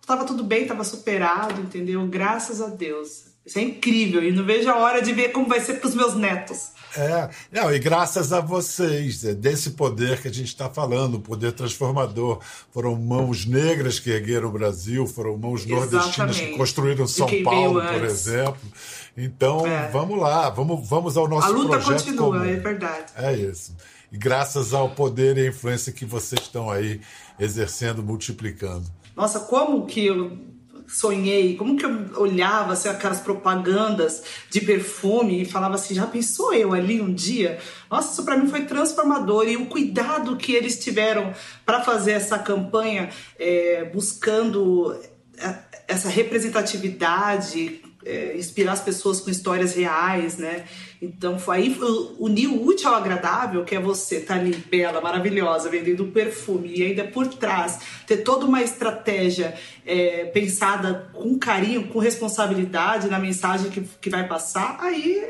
tava 0.07 0.25
tudo 0.25 0.45
bem, 0.45 0.67
tava 0.67 0.85
superado, 0.85 1.61
entendeu? 1.61 2.07
Graças 2.07 2.61
a 2.61 2.69
Deus. 2.69 3.25
Isso 3.45 3.59
é 3.59 3.63
incrível 3.63 4.23
e 4.25 4.33
não 4.33 4.45
vejo 4.45 4.69
a 4.69 4.77
hora 4.77 5.01
de 5.01 5.13
ver 5.13 5.31
como 5.31 5.47
vai 5.49 5.61
ser 5.61 5.75
para 5.75 5.89
os 5.89 5.95
meus 5.95 6.15
netos. 6.15 6.71
É, 6.97 7.29
não, 7.53 7.73
e 7.73 7.79
graças 7.79 8.33
a 8.33 8.41
vocês, 8.41 9.25
é 9.25 9.35
desse 9.35 9.71
poder 9.71 10.21
que 10.21 10.29
a 10.29 10.33
gente 10.33 10.49
está 10.49 10.69
falando, 10.69 11.17
o 11.17 11.21
poder 11.21 11.53
transformador. 11.53 12.41
Foram 12.73 12.97
mãos 12.97 13.45
negras 13.45 14.01
que 14.01 14.11
ergueram 14.11 14.49
o 14.49 14.53
Brasil, 14.53 15.07
foram 15.07 15.37
mãos 15.37 15.65
nordestinas 15.67 16.41
que 16.41 16.57
construíram 16.57 17.07
São 17.07 17.29
Paulo, 17.45 17.83
por 17.83 18.05
exemplo. 18.05 18.61
Então, 19.17 19.67
é. 19.67 19.91
vamos 19.91 20.19
lá, 20.19 20.49
vamos, 20.51 20.89
vamos 20.89 21.17
ao 21.17 21.29
nosso 21.29 21.49
projeto. 21.49 21.61
A 21.61 21.65
luta 21.65 21.85
projeto 21.85 22.05
continua, 22.05 22.39
comum. 22.39 22.45
é 22.45 22.57
verdade. 22.57 23.13
É 23.17 23.33
isso. 23.35 23.77
E 24.11 24.17
graças 24.17 24.73
ao 24.73 24.91
poder 24.91 25.37
e 25.37 25.43
à 25.43 25.49
influência 25.49 25.93
que 25.93 26.05
vocês 26.05 26.41
estão 26.41 26.71
aí 26.71 27.01
exercendo, 27.39 28.03
multiplicando. 28.03 28.87
Nossa, 29.17 29.41
como 29.41 29.87
que 29.87 30.07
eu 30.07 30.39
sonhei, 30.87 31.57
como 31.57 31.77
que 31.77 31.85
eu 31.85 32.13
olhava 32.17 32.73
assim, 32.73 32.89
aquelas 32.89 33.21
propagandas 33.21 34.23
de 34.49 34.61
perfume 34.61 35.43
e 35.43 35.45
falava 35.45 35.75
assim, 35.75 35.95
já 35.95 36.07
pensou 36.07 36.53
eu 36.55 36.73
ali 36.73 37.01
um 37.01 37.13
dia? 37.13 37.59
Nossa, 37.91 38.13
isso 38.13 38.25
para 38.25 38.37
mim 38.37 38.49
foi 38.49 38.65
transformador 38.67 39.49
e 39.49 39.57
o 39.57 39.67
cuidado 39.67 40.37
que 40.37 40.53
eles 40.53 40.79
tiveram 40.79 41.33
para 41.65 41.83
fazer 41.83 42.13
essa 42.13 42.39
campanha, 42.39 43.11
é, 43.39 43.85
buscando 43.93 44.97
é, 45.39 45.59
essa 45.89 46.09
representatividade 46.09 47.81
é, 48.07 48.37
inspirar 48.37 48.73
as 48.73 48.81
pessoas 48.81 49.21
com 49.21 49.29
histórias 49.29 49.75
reais, 49.75 50.39
né? 50.39 50.65
Então 51.03 51.39
foi 51.39 51.57
aí 51.57 51.77
unir 52.19 52.47
o 52.47 52.65
útil 52.65 52.89
ao 52.89 52.95
agradável, 52.95 53.65
que 53.65 53.75
é 53.75 53.81
você 53.81 54.21
tá 54.21 54.37
ali 54.37 54.55
bela, 54.55 55.01
maravilhosa, 55.01 55.69
vendendo 55.69 56.07
perfume 56.07 56.73
e 56.75 56.83
ainda 56.85 57.05
por 57.05 57.27
trás 57.27 57.81
ter 58.07 58.19
toda 58.19 58.47
uma 58.47 58.63
estratégia 58.63 59.55
é, 59.85 60.25
pensada 60.27 61.11
com 61.13 61.39
carinho, 61.39 61.89
com 61.89 61.99
responsabilidade 61.99 63.09
na 63.09 63.19
mensagem 63.19 63.71
que, 63.71 63.83
que 64.01 64.09
vai 64.09 64.27
passar, 64.27 64.79
aí 64.81 65.23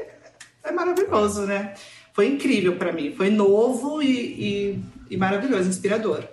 é 0.62 0.70
maravilhoso, 0.70 1.42
né? 1.42 1.74
Foi 2.12 2.26
incrível 2.28 2.76
para 2.76 2.92
mim, 2.92 3.14
foi 3.16 3.30
novo 3.30 4.02
e, 4.02 4.08
e, 4.08 4.84
e 5.10 5.16
maravilhoso, 5.16 5.68
inspirador. 5.68 6.24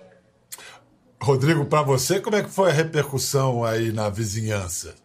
Rodrigo, 1.22 1.66
para 1.66 1.82
você, 1.82 2.20
como 2.20 2.36
é 2.36 2.44
que 2.44 2.50
foi 2.50 2.70
a 2.70 2.74
repercussão 2.74 3.64
aí 3.64 3.94
na 3.94 4.10
vizinhança? 4.10 5.03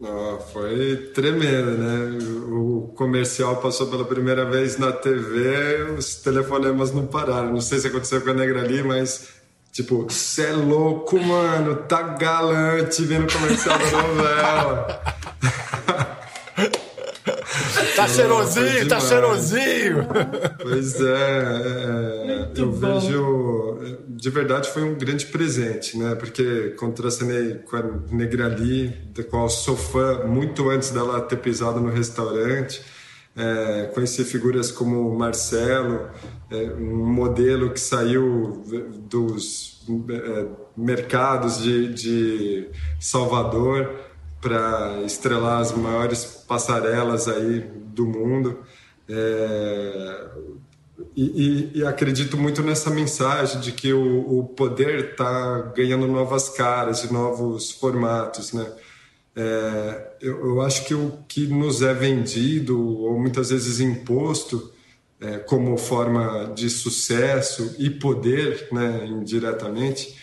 Oh, 0.00 0.38
foi 0.52 1.10
tremendo, 1.12 1.72
né? 1.72 2.18
O 2.52 2.92
comercial 2.94 3.56
passou 3.56 3.88
pela 3.88 4.04
primeira 4.04 4.44
vez 4.44 4.78
na 4.78 4.92
TV, 4.92 5.94
os 5.98 6.16
telefonemas 6.16 6.92
não 6.92 7.06
pararam. 7.06 7.52
Não 7.52 7.60
sei 7.60 7.80
se 7.80 7.88
aconteceu 7.88 8.20
com 8.20 8.30
a 8.30 8.34
Negra 8.34 8.62
ali, 8.62 8.82
mas 8.82 9.28
tipo, 9.72 10.06
cê 10.08 10.46
é 10.46 10.52
louco, 10.52 11.18
mano, 11.18 11.76
tá 11.88 12.02
galante 12.02 13.04
vendo 13.04 13.32
comercial 13.32 13.78
da 13.78 14.02
novela. 14.02 15.02
Tá 17.96 18.06
cheirosinho, 18.06 18.88
tá 18.88 19.00
cheirosinho. 19.00 20.06
Pois 20.62 21.00
é, 21.00 22.17
é 22.17 22.17
eu 22.56 22.72
bom. 22.72 22.98
vejo. 23.00 23.78
De 24.08 24.30
verdade, 24.30 24.68
foi 24.70 24.82
um 24.82 24.94
grande 24.94 25.26
presente, 25.26 25.96
né? 25.96 26.14
Porque 26.14 26.70
contracenei 26.70 27.54
com 27.54 27.76
a 27.76 27.82
Negrali, 28.10 28.88
da 29.14 29.22
qual 29.22 29.48
sou 29.48 29.76
fã 29.76 30.24
muito 30.26 30.68
antes 30.70 30.90
dela 30.90 31.20
ter 31.20 31.36
pisado 31.36 31.80
no 31.80 31.90
restaurante. 31.90 32.82
É, 33.36 33.90
conheci 33.94 34.24
figuras 34.24 34.72
como 34.72 35.16
Marcelo, 35.16 36.10
é, 36.50 36.56
um 36.72 37.06
modelo 37.06 37.70
que 37.70 37.78
saiu 37.78 38.64
dos 39.08 39.86
é, 40.10 40.46
mercados 40.76 41.62
de, 41.62 41.94
de 41.94 42.68
Salvador 42.98 43.94
para 44.40 45.02
estrelar 45.04 45.60
as 45.60 45.72
maiores 45.72 46.24
passarelas 46.48 47.28
aí 47.28 47.60
do 47.60 48.06
mundo. 48.06 48.58
É, 49.08 50.26
e, 51.14 51.24
e, 51.74 51.78
e, 51.78 51.86
acredito 51.86 52.36
muito 52.36 52.62
nessa 52.62 52.90
mensagem 52.90 53.60
de 53.60 53.72
que 53.72 53.92
o, 53.92 54.38
o 54.38 54.44
poder 54.44 55.10
está 55.10 55.60
ganhando 55.76 56.06
novas 56.06 56.48
caras 56.48 57.04
e 57.04 57.12
novos 57.12 57.70
formatos, 57.70 58.52
né? 58.52 58.66
É, 59.36 60.16
eu, 60.20 60.46
eu, 60.46 60.60
acho 60.62 60.84
que 60.84 60.94
o 60.94 61.18
que 61.28 61.46
nos 61.46 61.80
é 61.82 61.94
vendido 61.94 62.80
ou 63.02 63.18
muitas 63.20 63.50
vezes 63.50 63.78
imposto 63.78 64.72
é, 65.20 65.38
como 65.38 65.78
forma 65.78 66.52
de 66.56 66.68
sucesso 66.68 67.76
e 67.78 67.88
poder, 67.88 68.66
né, 68.72 69.06
indiretamente, 69.06 70.16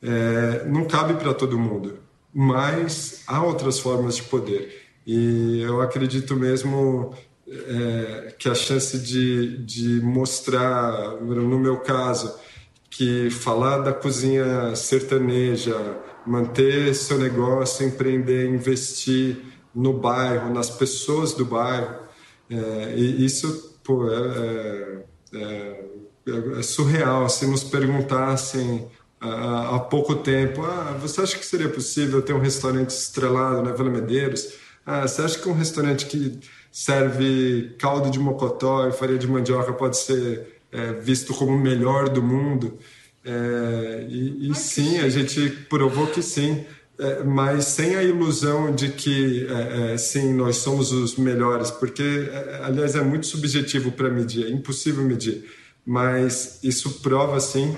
é, 0.00 0.64
não 0.66 0.84
cabe 0.84 1.14
para 1.14 1.34
todo 1.34 1.58
mundo 1.58 1.98
mas 2.32 3.22
há 3.26 3.42
outras 3.42 3.78
formas 3.78 4.16
de 4.16 4.22
poder. 4.22 4.82
E 5.06 5.60
eu 5.62 5.80
acredito 5.80 6.36
mesmo 6.36 7.14
é, 7.50 8.34
que 8.38 8.48
a 8.48 8.54
chance 8.54 8.98
de, 8.98 9.58
de 9.58 10.00
mostrar, 10.02 11.16
no 11.20 11.58
meu 11.58 11.78
caso, 11.78 12.34
que 12.88 13.30
falar 13.30 13.78
da 13.78 13.92
cozinha 13.92 14.74
sertaneja, 14.76 15.74
manter 16.26 16.94
seu 16.94 17.18
negócio, 17.18 17.86
empreender, 17.86 18.48
investir 18.48 19.38
no 19.74 19.92
bairro, 19.92 20.52
nas 20.52 20.70
pessoas 20.70 21.32
do 21.32 21.44
bairro, 21.44 21.96
é, 22.48 22.94
e 22.96 23.24
isso 23.24 23.78
pô, 23.84 24.08
é, 24.10 25.04
é, 25.34 25.84
é 26.58 26.62
surreal. 26.62 27.28
Se 27.28 27.46
nos 27.46 27.64
perguntassem 27.64 28.88
há 29.20 29.78
pouco 29.78 30.16
tempo. 30.16 30.62
Ah, 30.64 30.96
você 31.00 31.20
acha 31.20 31.38
que 31.38 31.44
seria 31.44 31.68
possível 31.68 32.22
ter 32.22 32.32
um 32.32 32.40
restaurante 32.40 32.90
estrelado 32.90 33.62
na 33.62 33.72
Vila 33.72 33.90
Medeiros? 33.90 34.54
Ah, 34.84 35.06
você 35.06 35.22
acha 35.22 35.38
que 35.38 35.48
um 35.48 35.52
restaurante 35.52 36.06
que 36.06 36.40
serve 36.70 37.74
caldo 37.78 38.10
de 38.10 38.18
mocotó 38.18 38.88
e 38.88 38.92
farinha 38.92 39.18
de 39.18 39.26
mandioca 39.26 39.72
pode 39.72 39.96
ser 39.96 40.60
é, 40.70 40.92
visto 40.92 41.34
como 41.34 41.52
o 41.52 41.58
melhor 41.58 42.08
do 42.08 42.22
mundo? 42.22 42.78
É, 43.24 44.06
e, 44.08 44.50
e 44.50 44.54
sim, 44.54 44.98
a 44.98 45.08
gente 45.08 45.50
provou 45.68 46.06
que 46.06 46.22
sim, 46.22 46.64
é, 46.98 47.22
mas 47.24 47.64
sem 47.64 47.96
a 47.96 48.02
ilusão 48.02 48.74
de 48.74 48.90
que 48.90 49.46
é, 49.48 49.94
é, 49.94 49.98
sim, 49.98 50.32
nós 50.34 50.56
somos 50.56 50.92
os 50.92 51.16
melhores, 51.16 51.70
porque, 51.70 52.02
é, 52.02 52.60
aliás, 52.62 52.94
é 52.94 53.02
muito 53.02 53.26
subjetivo 53.26 53.92
para 53.92 54.08
medir, 54.08 54.46
é 54.46 54.50
impossível 54.50 55.04
medir, 55.04 55.44
mas 55.84 56.60
isso 56.62 57.00
prova 57.00 57.40
sim 57.40 57.76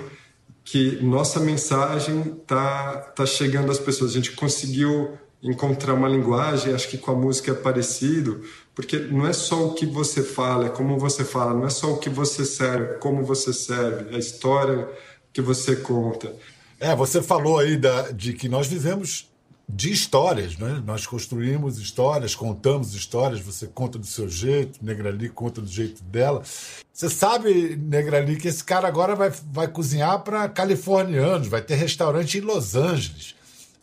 que 0.63 1.03
nossa 1.03 1.39
mensagem 1.39 2.23
tá 2.47 2.97
tá 3.15 3.25
chegando 3.25 3.71
às 3.71 3.79
pessoas. 3.79 4.11
A 4.11 4.13
gente 4.13 4.31
conseguiu 4.31 5.17
encontrar 5.43 5.93
uma 5.93 6.07
linguagem, 6.07 6.73
acho 6.73 6.87
que 6.87 6.97
com 6.97 7.11
a 7.11 7.15
música 7.15 7.51
é 7.51 7.55
parecido, 7.55 8.41
porque 8.73 8.97
não 8.97 9.27
é 9.27 9.33
só 9.33 9.67
o 9.67 9.73
que 9.73 9.85
você 9.85 10.23
fala, 10.23 10.67
é 10.67 10.69
como 10.69 10.97
você 10.97 11.25
fala, 11.25 11.53
não 11.53 11.65
é 11.65 11.69
só 11.69 11.91
o 11.93 11.97
que 11.97 12.09
você 12.09 12.45
serve, 12.45 12.93
é 12.93 12.97
como 12.97 13.23
você 13.23 13.51
serve, 13.51 14.13
é 14.13 14.15
a 14.15 14.19
história 14.19 14.87
que 15.33 15.41
você 15.41 15.75
conta. 15.75 16.33
É, 16.79 16.95
você 16.95 17.21
falou 17.21 17.59
aí 17.59 17.75
da, 17.75 18.11
de 18.11 18.33
que 18.33 18.47
nós 18.47 18.67
vivemos 18.67 19.29
de 19.67 19.91
histórias, 19.91 20.57
né? 20.57 20.81
Nós 20.85 21.07
construímos 21.07 21.79
histórias, 21.79 22.35
contamos 22.35 22.93
histórias, 22.93 23.39
você 23.39 23.65
conta 23.65 23.97
do 23.97 24.05
seu 24.05 24.27
jeito, 24.29 24.83
Negrali 24.83 25.29
conta 25.29 25.61
do 25.61 25.67
jeito 25.67 26.03
dela. 26.03 26.43
Você 26.91 27.09
sabe, 27.09 27.75
Negrali, 27.77 28.35
que 28.35 28.47
esse 28.47 28.63
cara 28.63 28.87
agora 28.87 29.15
vai, 29.15 29.31
vai 29.51 29.67
cozinhar 29.67 30.19
para 30.19 30.47
californianos, 30.49 31.47
vai 31.47 31.61
ter 31.61 31.75
restaurante 31.75 32.37
em 32.37 32.41
Los 32.41 32.75
Angeles. 32.75 33.35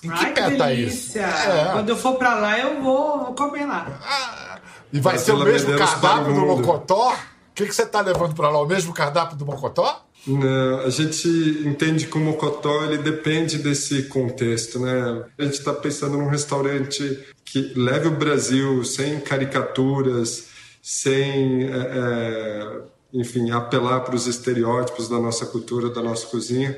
Em 0.02 0.08
que 0.08 0.24
Ai, 0.24 0.32
pé 0.32 0.56
tá 0.56 0.72
isso? 0.72 1.18
É. 1.18 1.70
Quando 1.72 1.88
eu 1.90 1.96
for 1.96 2.14
para 2.14 2.34
lá, 2.34 2.58
eu 2.58 2.82
vou, 2.82 3.24
vou 3.24 3.34
comer 3.34 3.66
lá. 3.66 4.00
Ah, 4.02 4.58
e 4.92 4.98
vai, 5.00 5.14
vai 5.14 5.24
ser 5.24 5.32
o 5.32 5.44
mesmo 5.44 5.76
cardápio 5.76 6.34
do 6.34 6.40
Mocotó? 6.40 7.12
O 7.12 7.54
que, 7.54 7.66
que 7.66 7.74
você 7.74 7.82
está 7.82 8.00
levando 8.00 8.34
para 8.34 8.48
lá? 8.48 8.60
O 8.60 8.66
mesmo 8.66 8.92
cardápio 8.94 9.36
do 9.36 9.44
Mocotó? 9.44 10.06
Não, 10.26 10.80
a 10.80 10.90
gente 10.90 11.28
entende 11.64 12.06
que 12.06 12.16
o 12.16 12.20
Mocotó 12.20 12.84
ele 12.84 12.98
depende 12.98 13.58
desse 13.58 14.04
contexto, 14.04 14.78
né? 14.78 15.24
A 15.38 15.42
gente 15.44 15.54
está 15.54 15.72
pensando 15.72 16.18
num 16.18 16.28
restaurante 16.28 17.18
que 17.44 17.72
leve 17.74 18.08
o 18.08 18.16
Brasil 18.16 18.84
sem 18.84 19.20
caricaturas, 19.20 20.48
sem, 20.82 21.64
é, 21.64 21.68
é 21.68 22.80
enfim, 23.12 23.50
apelar 23.50 24.00
para 24.00 24.14
os 24.14 24.26
estereótipos 24.26 25.08
da 25.08 25.18
nossa 25.18 25.46
cultura, 25.46 25.90
da 25.90 26.02
nossa 26.02 26.26
cozinha, 26.26 26.76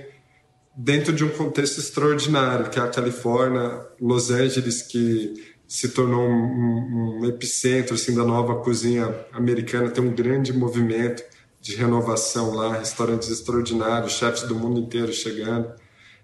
dentro 0.76 1.12
de 1.12 1.24
um 1.24 1.28
contexto 1.28 1.78
extraordinário, 1.78 2.70
que 2.70 2.78
é 2.78 2.82
a 2.82 2.88
Califórnia, 2.88 3.86
Los 4.00 4.30
Angeles, 4.30 4.82
que 4.82 5.34
se 5.66 5.88
tornou 5.88 6.28
um, 6.28 7.20
um 7.20 7.24
epicentro 7.26 7.94
assim 7.94 8.14
da 8.14 8.24
nova 8.24 8.56
cozinha 8.56 9.14
americana, 9.32 9.90
tem 9.90 10.04
um 10.04 10.14
grande 10.14 10.52
movimento 10.52 11.22
de 11.60 11.76
renovação 11.76 12.54
lá, 12.54 12.74
restaurantes 12.74 13.30
extraordinários, 13.30 14.12
chefes 14.12 14.42
do 14.42 14.54
mundo 14.54 14.80
inteiro 14.80 15.12
chegando. 15.12 15.72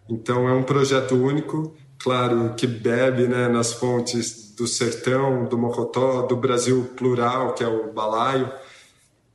Então 0.08 0.48
é 0.48 0.52
um 0.52 0.62
projeto 0.62 1.14
único, 1.14 1.74
claro 1.98 2.54
que 2.56 2.66
bebe 2.66 3.28
né, 3.28 3.48
nas 3.48 3.72
fontes 3.72 4.54
do 4.54 4.66
sertão, 4.66 5.44
do 5.44 5.56
mocotó, 5.56 6.22
do 6.22 6.37
Brasil 6.37 6.90
plural, 6.96 7.54
que 7.54 7.62
é 7.62 7.68
o 7.68 7.92
balaio, 7.92 8.52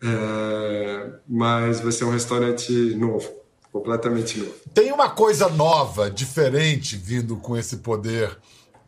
é, 0.03 1.13
mas 1.27 1.79
vai 1.79 1.91
ser 1.91 2.03
um 2.03 2.11
restaurante 2.11 2.71
novo, 2.95 3.31
completamente 3.73 4.37
novo. 4.37 4.53
Tem 4.71 4.91
uma 4.91 5.09
coisa 5.09 5.49
nova, 5.49 6.09
diferente, 6.09 6.95
vindo 6.95 7.35
com 7.37 7.57
esse 7.57 7.77
poder 7.77 8.37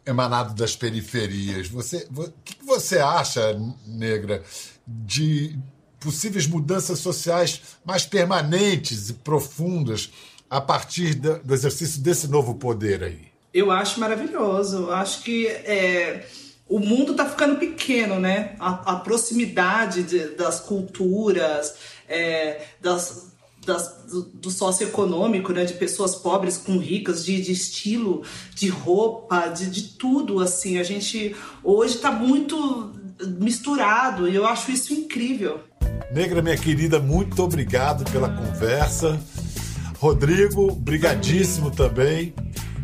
emanado 0.06 0.54
das 0.54 0.76
periferias. 0.76 1.68
Você, 1.68 2.08
o 2.16 2.32
que 2.44 2.64
você 2.64 3.00
acha, 3.00 3.60
Negra, 3.88 4.44
de 4.88 5.58
possíveis 6.00 6.46
mudanças 6.46 7.00
sociais 7.00 7.62
mais 7.84 8.06
permanentes 8.06 9.10
e 9.10 9.14
profundas 9.14 10.12
a 10.48 10.62
partir 10.62 11.16
do 11.16 11.52
exercício 11.52 12.00
desse 12.00 12.28
novo 12.28 12.54
poder 12.54 13.04
aí? 13.04 13.28
Eu 13.52 13.72
acho 13.72 14.00
maravilhoso. 14.00 14.92
Acho 14.92 15.24
que 15.24 15.48
é, 15.48 16.28
o 16.70 16.78
mundo 16.78 17.14
está 17.14 17.28
ficando 17.28 17.56
pequeno, 17.56 18.20
né? 18.20 18.56
A, 18.60 18.94
a 18.94 18.96
proximidade 18.98 20.04
de, 20.04 20.36
das 20.36 20.60
culturas, 20.60 21.74
é, 22.08 22.62
das, 22.80 23.35
das, 23.66 24.06
do, 24.10 24.22
do 24.24 24.52
socioeconômico, 24.52 25.52
né? 25.52 25.66
De 25.66 25.74
pessoas 25.74 26.16
pobres 26.16 26.58
com 26.58 26.78
ricas, 26.78 27.26
de, 27.26 27.42
de 27.42 27.52
estilo, 27.52 28.24
de 28.54 28.70
roupa, 28.70 29.48
de, 29.48 29.70
de 29.70 29.84
tudo, 29.84 30.40
assim. 30.40 30.78
A 30.78 30.84
gente 30.84 31.36
hoje 31.64 31.96
está 31.96 32.12
muito 32.12 32.94
misturado 33.40 34.28
e 34.28 34.36
eu 34.36 34.46
acho 34.46 34.72
isso 34.72 34.94
incrível. 34.94 35.60
Negra, 36.12 36.42
minha 36.42 36.58
querida, 36.58 37.00
muito 37.00 37.42
obrigado 37.44 38.10
pela 38.12 38.30
conversa. 38.30 39.20
Rodrigo, 40.00 40.74
brigadíssimo 40.76 41.72
também. 41.72 42.34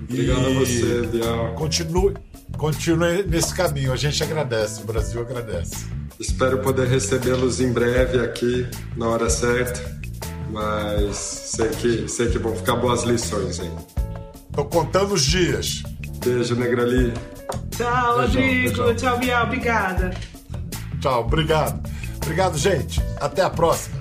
Obrigado 0.04 0.50
e 0.50 0.56
a 0.56 0.60
você, 0.60 1.08
Bial. 1.08 1.56
Continue, 1.56 2.14
continue 2.58 3.24
nesse 3.24 3.54
caminho. 3.54 3.94
A 3.94 3.96
gente 3.96 4.24
agradece, 4.24 4.82
o 4.82 4.86
Brasil 4.86 5.22
agradece. 5.22 5.86
Espero 6.20 6.60
poder 6.60 6.88
recebê-los 6.88 7.60
em 7.60 7.72
breve 7.72 8.20
aqui, 8.20 8.68
na 8.96 9.08
hora 9.08 9.30
certa. 9.30 10.01
Mas 10.52 11.16
sei 11.16 11.70
que, 11.70 12.08
sei 12.08 12.30
que 12.30 12.38
vão 12.38 12.56
ficar 12.56 12.76
boas 12.76 13.04
lições 13.04 13.60
aí. 13.60 13.72
Tô 14.54 14.66
contando 14.66 15.14
os 15.14 15.24
dias. 15.24 15.84
Beijo, 16.24 16.56
Negrali. 16.56 17.14
Tchau, 17.72 18.18
Rodrigo. 18.18 18.94
Tchau, 18.96 19.18
Biel. 19.18 19.44
Obrigada. 19.44 20.12
Tchau, 21.00 21.22
obrigado. 21.22 21.90
Obrigado, 22.18 22.58
gente. 22.58 23.02
Até 23.20 23.42
a 23.42 23.50
próxima. 23.50 24.01